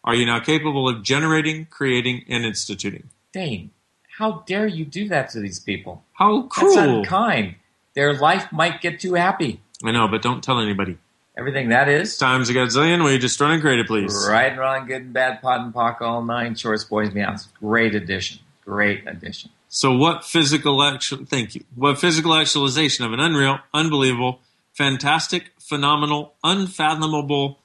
[0.06, 3.10] are you now capable of generating, creating, and instituting?
[3.34, 3.72] Dain,
[4.18, 6.04] how dare you do that to these people?
[6.14, 6.76] How cruel.
[6.76, 7.56] That's unkind.
[7.96, 9.60] Their life might get too happy.
[9.84, 11.00] I know, but don't tell anybody.
[11.36, 12.16] Everything that is.
[12.18, 13.04] Times a gazillion.
[13.04, 14.28] Will you just run and create it, please?
[14.30, 17.48] Right and wrong, good and bad, POD and POC, all nine, shorts, boys, and beyonds.
[17.60, 18.40] Great addition.
[18.64, 19.50] Great addition.
[19.68, 21.26] So, what physical actual?
[21.26, 21.64] Thank you.
[21.74, 24.42] What physical actualization of an unreal, unbelievable,
[24.74, 27.58] fantastic, phenomenal, unfathomable,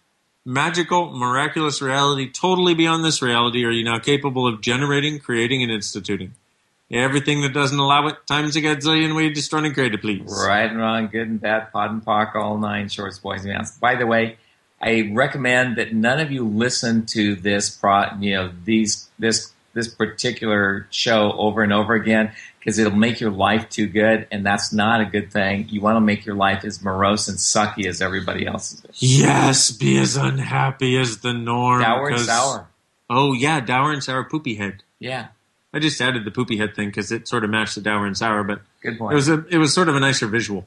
[0.48, 5.70] magical, miraculous reality, totally beyond this reality, are you now capable of generating, creating, and
[5.70, 6.34] instituting?
[6.90, 10.22] Everything that doesn't allow it, times a gazillion, just run and create it, please.
[10.26, 13.78] Right and wrong, good and bad, POD and POC, all nine, shorts, boys, and beyonds.
[13.78, 14.38] By the way,
[14.80, 19.86] I recommend that none of you listen to this pro, you know, these this this
[19.88, 24.72] particular show over and over again because it'll make your life too good, and that's
[24.72, 25.68] not a good thing.
[25.68, 28.82] You want to make your life as morose and sucky as everybody else's.
[28.94, 31.80] Yes, be as unhappy as the norm.
[31.80, 32.66] Dour and sour.
[33.08, 34.82] Oh, yeah, dour and sour poopy head.
[34.98, 35.28] Yeah,
[35.72, 38.16] I just added the poopy head thing because it sort of matched the dour and
[38.18, 39.12] sour, but good point.
[39.12, 40.66] it was a it was sort of a nicer visual.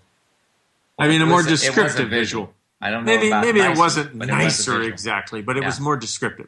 [0.98, 2.46] I mean, a more It was- it was a descriptive visual.
[2.46, 2.54] visual.
[2.84, 5.68] I don't know Maybe maybe it wasn't but it was nicer exactly, but it Yeah.
[5.68, 6.48] was more descriptive.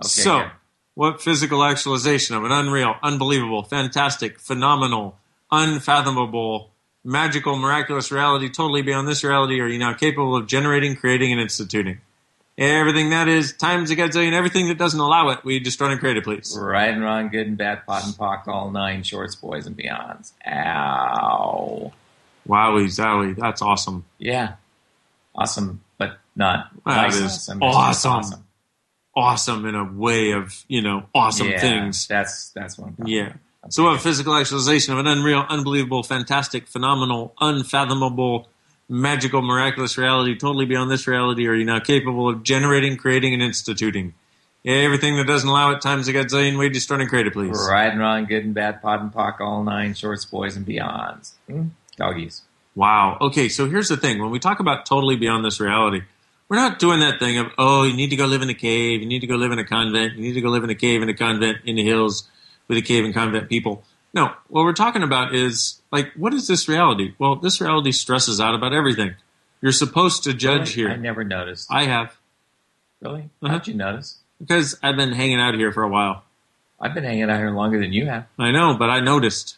[0.00, 0.50] Okay, so, good.
[0.94, 5.16] What physical actualization of an unreal, unbelievable, fantastic, phenomenal,
[5.50, 6.70] unfathomable,
[7.02, 11.40] magical, miraculous reality, totally beyond this reality, are you now capable of generating, creating, and
[11.40, 12.00] instituting?
[12.58, 15.98] Everything that is times a gazillion, everything that doesn't allow it, we just run and
[15.98, 16.56] create it, please.
[16.58, 20.32] Right and wrong, good and bad, POD and POC, all nine, shorts, boys, and beyonds.
[20.46, 21.92] Ow.
[22.46, 24.04] Wowie zowie, that's awesome.
[24.18, 24.56] Yeah.
[25.34, 28.12] Awesome, but not That nice is awesome.
[28.12, 28.44] Awesome.
[29.14, 32.06] Awesome in a way of, you know, awesome Yeah, things.
[32.06, 33.34] That's that's talking Yeah.
[33.68, 38.48] So, what physical actualization of an unreal, unbelievable, fantastic, phenomenal, unfathomable,
[38.88, 43.42] magical, miraculous reality, totally beyond this reality, are you now capable of generating, creating, and
[43.42, 44.14] instituting?
[44.64, 47.68] Everything that doesn't allow it times a gazillion, we just run and create it, please.
[47.68, 51.32] Right and wrong, good and bad, POD and POC, all nine, shorts, boys, and beyonds.
[51.48, 51.68] Hmm?
[51.96, 52.42] Doggies.
[52.74, 53.18] Wow.
[53.20, 54.20] Okay, so here's the thing.
[54.20, 56.02] When we talk about totally beyond this reality,
[56.52, 59.00] we're not doing that thing of, oh, you need to go live in a cave,
[59.00, 60.74] you need to go live in a convent, you need to go live in a
[60.74, 62.28] cave in a convent in the hills
[62.68, 63.82] with a cave and convent people.
[64.12, 67.14] No, what we're talking about is like, what is this reality?
[67.18, 69.14] Well, this reality stresses out about everything.
[69.62, 70.88] You're supposed to judge Really?
[70.88, 70.90] here.
[70.90, 71.68] I never noticed.
[71.72, 72.18] I have
[73.00, 73.30] really?
[73.42, 73.48] Uh-huh.
[73.48, 74.18] How'd you notice?
[74.38, 76.22] because I've been hanging out here for a while.
[76.78, 78.26] I've been hanging out here longer than you have.
[78.38, 79.56] I know, but I noticed.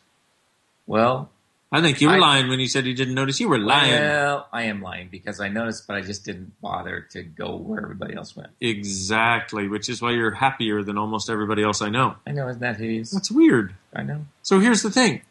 [0.87, 1.29] Well,
[1.77, 3.41] I think you were I- lying when you said you didn't notice.
[3.41, 3.91] You were lying.
[3.93, 7.83] well, I am lying because I noticed, but I just didn't bother to go where
[7.83, 8.51] everybody else went.
[8.61, 12.15] Exactly, which is why you're happier than almost everybody else I know.
[12.27, 13.11] I know, isn't that hideous?
[13.11, 13.75] That's weird.
[13.95, 14.25] I know.
[14.43, 15.23] So here's the thing: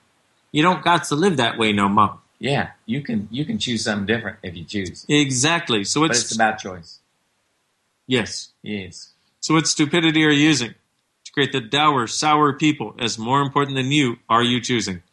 [0.51, 2.19] you don't got to live that way no more.
[2.39, 5.85] Yeah, you can you can choose something different if you choose, Exactly.
[5.85, 6.99] So but it's, it's about choice.
[8.05, 8.49] yes.
[8.61, 9.11] Yes.
[9.39, 10.73] So what stupidity are you using
[11.25, 14.17] to create the dour, sour people as more important than you?
[14.29, 15.03] Are you choosing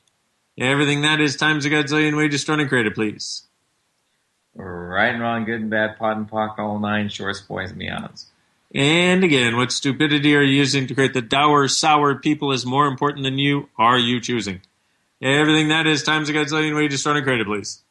[0.61, 3.45] everything that is times a godzillion way destroying created, please?
[4.55, 8.27] Right and wrong, good and bad, POD and POC, all nine, shorts, boys, and beyonds.
[8.75, 12.87] And again, what stupidity are you using to create the dour, sour people is more
[12.87, 13.69] important than you?
[13.79, 14.61] Are you choosing
[15.21, 17.83] everything that is times a godzillion way destroying created, please?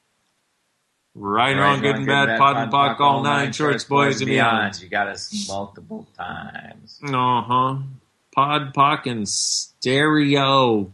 [1.15, 4.81] Right, and wrong, good and bad, POD and POC, all nine, shorts, boys, and beyonds.
[4.81, 6.99] You got us multiple times.
[7.03, 7.77] Uh huh.
[8.33, 10.93] POD, POC, and stereo.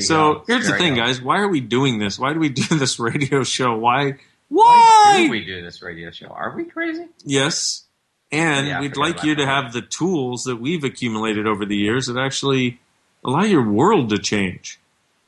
[0.00, 0.44] So go.
[0.46, 1.02] here's the There you thing, go.
[1.02, 1.20] guys.
[1.20, 2.18] Why are we doing this?
[2.18, 3.76] Why do we do this radio show?
[3.76, 4.16] Why?
[4.48, 5.24] Why Why?
[5.24, 6.26] do we do this radio show?
[6.28, 7.06] Are we crazy?
[7.24, 7.84] Yes.
[8.30, 9.48] And Yeah, we'd like you to that.
[9.64, 12.80] have the tools that we've accumulated over the years that actually
[13.24, 14.78] allow your world to change.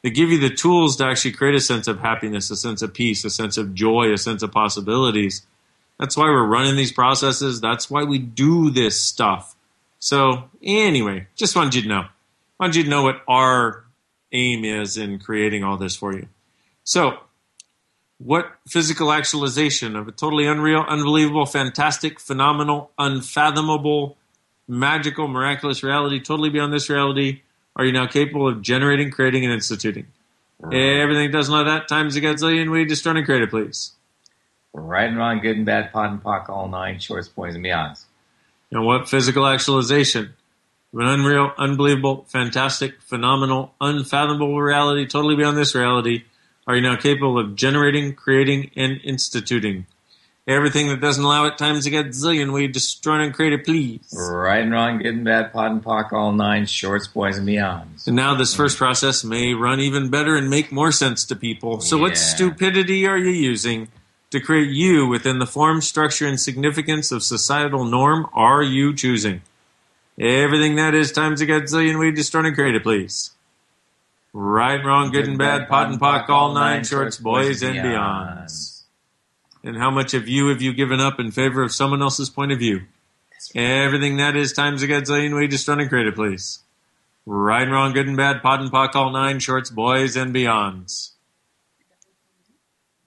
[0.02, 2.92] They give you the tools to actually create a sense of happiness, a sense of
[2.92, 5.46] peace, a sense of joy, a sense of possibilities.
[5.98, 7.60] That's why we're running these processes.
[7.60, 9.54] That's why we do this stuff.
[9.98, 12.04] So, anyway, just wanted you to know.
[12.60, 13.84] Wanted you to know what our
[14.35, 16.28] aim is in creating all this for you.
[16.82, 17.18] So,
[18.18, 24.16] what physical actualization of a totally unreal, unbelievable, fantastic, phenomenal, unfathomable,
[24.68, 27.43] magical, miraculous reality, totally beyond this reality,
[27.76, 30.07] are you now capable of generating, creating, and instituting?
[30.72, 33.93] Everything doesn't like that times a gazillion, we destroy and create it, please.
[34.72, 38.05] Right and wrong, good and bad, POD and POC, all nine, shorts, boys, and beyonds.
[38.70, 40.35] And what physical actualization
[41.03, 46.24] an unreal, unbelievable, fantastic, phenomenal, unfathomable reality, totally beyond this reality,
[46.66, 49.86] are you now capable of generating, creating, and instituting?
[50.47, 54.14] Everything that doesn't allow it times a gazillion, we destroy and create it, please.
[54.14, 58.07] Right and wrong, good and bad, POD and POC, all nine, shorts, boys, and beyonds.
[58.07, 61.80] And now this first process may run even better and make more sense to people.
[61.80, 63.88] So what stupidity are you using
[64.30, 69.40] to create you within the form, structure, and significance of societal norm are you choosing?
[70.18, 73.32] Everything that is times a gazillion, we destroy and create it, please.
[74.32, 78.82] Right, wrong, good and bad, POD and POC, all nine shorts, boys and beyonds.
[79.62, 82.52] And how much of you have you given up in favor of someone else's point
[82.52, 82.82] of view?
[83.54, 86.60] Everything that is times a gazillion, we destroy and create it, please.
[87.26, 91.12] Right and wrong, good and bad, POD and POC, all nine shorts, boys and beyonds.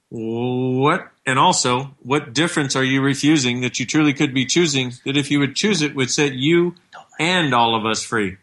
[0.10, 5.18] What and also, what difference are you refusing that you truly could be choosing that
[5.18, 6.76] if you would choose it would set you
[7.20, 8.38] and all of us free?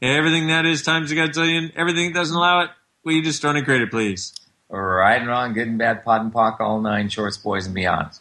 [0.00, 2.70] Everything that is times a gazillion, everything that doesn't allow it,
[3.04, 4.34] will you destroy and create it, please?
[4.68, 8.20] Right and wrong, good and bad, POD and POC, all nine, shorts, boys, and beyonds.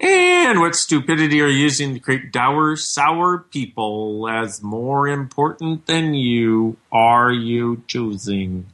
[0.00, 6.14] And what stupidity are you using to create dour, sour people as more important than
[6.14, 8.66] you are you choosing?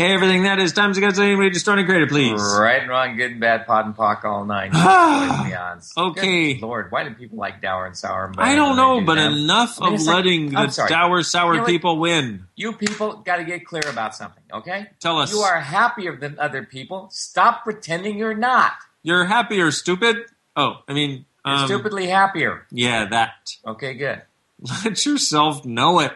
[0.00, 2.40] Everything that is times a gazillion, we destroy and please.
[2.58, 5.96] Right and wrong, good and bad, POD and POC, all nine, shorts, boys, and beyonds.
[5.96, 6.54] Okay.
[6.54, 8.32] Good Lord, why do people like dour and sour?
[8.38, 9.34] I don't know, do but them?
[9.34, 12.46] enough I mean, of like- letting the dour, sour You know people win.
[12.56, 14.86] You people got to get clear about something, okay?
[15.00, 15.32] Tell us.
[15.32, 17.08] You are happier than other people.
[17.10, 18.72] Stop pretending you're not.
[19.02, 20.16] You're happy or stupid?
[20.56, 22.66] Oh, I mean, You're um, stupidly happier.
[22.70, 23.54] yeah, that.
[23.66, 24.22] Okay, good.
[24.84, 26.12] Let yourself know it.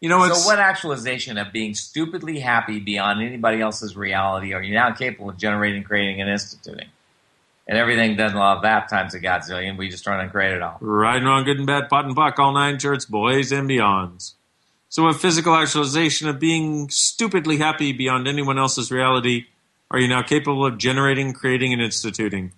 [0.00, 4.62] You know, it's so, what actualization of being stupidly happy beyond anybody else's reality are
[4.62, 6.88] you now capable of generating, creating, and instituting?
[7.66, 9.76] And everything doesn't love that times a godzillion.
[9.76, 10.76] We just run and create it all.
[10.80, 14.34] Right and wrong, good and bad, POD and POC, all nine shorts, boys and beyonds.
[14.88, 19.46] So, what physical actualization of being stupidly happy beyond anyone else's reality
[19.90, 22.52] are you now capable of generating, creating, and instituting?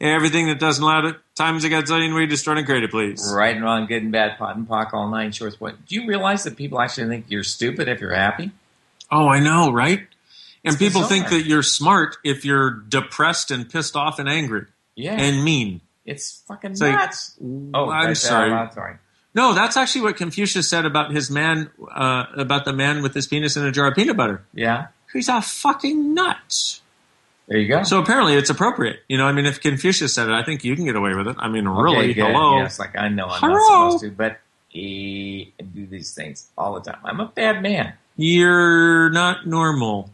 [0.00, 3.30] Everything that doesn't allow it times a godzillion, we destroy and create it, please.
[3.36, 5.60] Right and wrong, good and bad, POD and POC, all nine shorts.
[5.60, 5.84] What?
[5.86, 8.50] Do you realize that people actually think you're stupid if you're happy?
[9.10, 9.98] Oh, I know, right?
[10.64, 11.08] And It's people bizarre.
[11.08, 15.14] think that you're smart if you're depressed and pissed off and angry Yeah.
[15.20, 15.80] and mean.
[16.06, 17.36] it's fucking It's like, nuts.
[17.74, 18.52] oh, I'm there, sorry.
[18.52, 18.96] I'm sorry.
[19.34, 23.26] No, that's actually what Confucius said about his man, uh, about the man with his
[23.26, 24.42] penis in a jar of peanut butter.
[24.54, 24.88] Yeah.
[25.12, 26.80] He's a fucking nut.
[27.50, 27.82] There you go.
[27.82, 29.00] So apparently it's appropriate.
[29.08, 31.26] You know, I mean, if Confucius said it, I think you can get away with
[31.26, 31.36] it.
[31.38, 32.58] I mean, really, hello.
[32.58, 33.54] Yes, like I know I'm Hello.
[33.54, 34.38] not supposed to, but
[34.72, 37.00] I do these things all the time.
[37.04, 37.94] I'm a bad man.
[38.16, 40.10] You're not normal.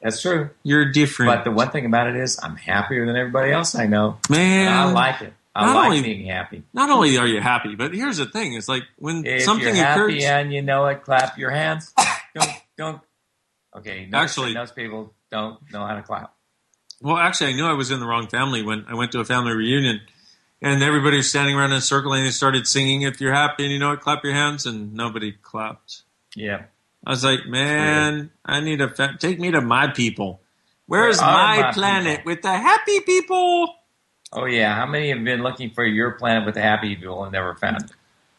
[0.00, 0.50] That's true.
[0.62, 1.32] You're different.
[1.32, 4.18] But the one thing about it is, I'm happier than everybody else I know.
[4.30, 4.72] Man.
[4.72, 5.32] I like it.
[5.56, 6.62] I Not like only- being happy.
[6.72, 9.84] Not only are you happy, but here's the thing: it's like when If something you're
[9.84, 10.24] happy occurs.
[10.26, 11.92] and you know it, clap your hands.
[12.36, 13.00] don't don't.
[13.76, 16.32] Okay, notice Actually- those people don't know how to clap.
[17.00, 19.24] Well, actually, I knew I was in the wrong family when I went to a
[19.24, 20.00] family reunion,
[20.60, 23.02] and everybody was standing around in a circle and they started singing.
[23.02, 26.02] If you're happy and you know it, clap your hands, and nobody clapped.
[26.34, 26.64] Yeah.
[27.06, 30.40] I was like, man, I need a fa- take me to my people.
[30.86, 33.74] Where's Where my, my planet with the happy people?
[34.32, 34.74] Oh yeah.
[34.74, 37.84] How many have been looking for your planet with the happy people and never found
[37.84, 37.90] it?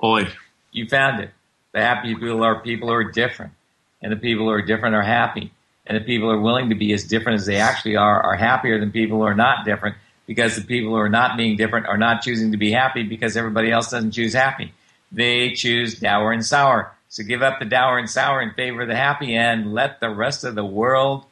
[0.03, 0.27] Oi.
[0.71, 1.31] You found it.
[1.71, 3.53] The happy people are people who are different,
[4.01, 5.51] and the people who are different are happy,
[5.89, 8.35] and the people who are willing to be as different as they actually are are
[8.35, 11.87] happier than people who are not different because the people who are not being different
[11.87, 14.71] are not choosing to be happy because everybody else doesn't choose happy.
[15.11, 16.95] They choose dour and sour.
[17.09, 20.11] So give up the dour and sour in favor of the happy and let the
[20.11, 21.25] rest of the world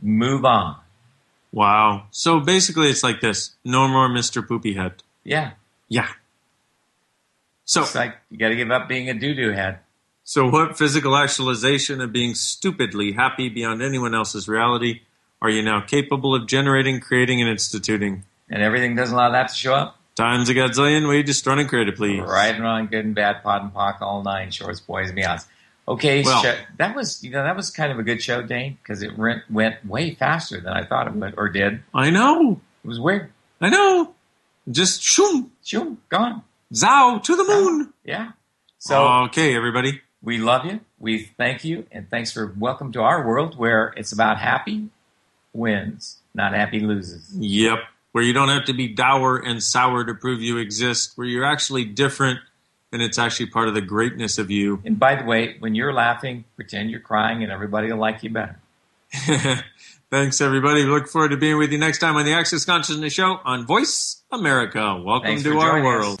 [0.00, 0.76] move on.
[1.52, 2.06] Wow.
[2.10, 5.02] So basically, it's like this: no more Mister Poopy Head.
[5.22, 5.52] Yeah.
[5.88, 6.08] Yeah.
[7.66, 9.80] So it's like you got to give up being a doo doo head.
[10.30, 15.00] So, what physical actualization of being stupidly happy beyond anyone else's reality
[15.42, 18.22] are you now capable of generating, creating, and instituting?
[18.48, 19.98] And everything doesn't allow that to show up.
[20.14, 22.20] Times a godzillion, we just run and create it, please.
[22.20, 25.46] Right and wrong, good and bad, POD and POC, all nine shorts, boys and beyonds.
[25.88, 26.44] Okay, Well-
[26.76, 29.42] that was you know that was kind of a good show, Dain, because it went,
[29.50, 31.82] went way faster than I thought it would or did.
[31.92, 32.60] I know.
[32.84, 33.32] It was weird.
[33.60, 34.14] I know.
[34.70, 36.44] Just shoom, shoom, gone.
[36.72, 37.92] Zow to the moon.
[38.04, 38.30] Yeah.
[38.78, 40.00] So okay, everybody.
[40.22, 40.80] We love you.
[40.98, 44.88] We thank you, and thanks for welcome to our world where it's about happy
[45.52, 47.34] wins, not happy loses.
[47.36, 47.78] Yep.
[48.12, 51.44] Where you don't have to be dour and sour to prove you exist, where you're
[51.44, 52.40] actually different
[52.92, 54.82] and it's actually part of the greatness of you.
[54.84, 58.30] And by the way, when you're laughing, pretend you're crying, and everybody will like you
[58.30, 58.58] better.
[60.10, 60.84] Thanks, everybody.
[60.84, 63.64] We look forward to being with you next time on the Access Consciousness Show on
[63.64, 65.00] Voice America.
[65.00, 66.20] Welcome Thanks to our world.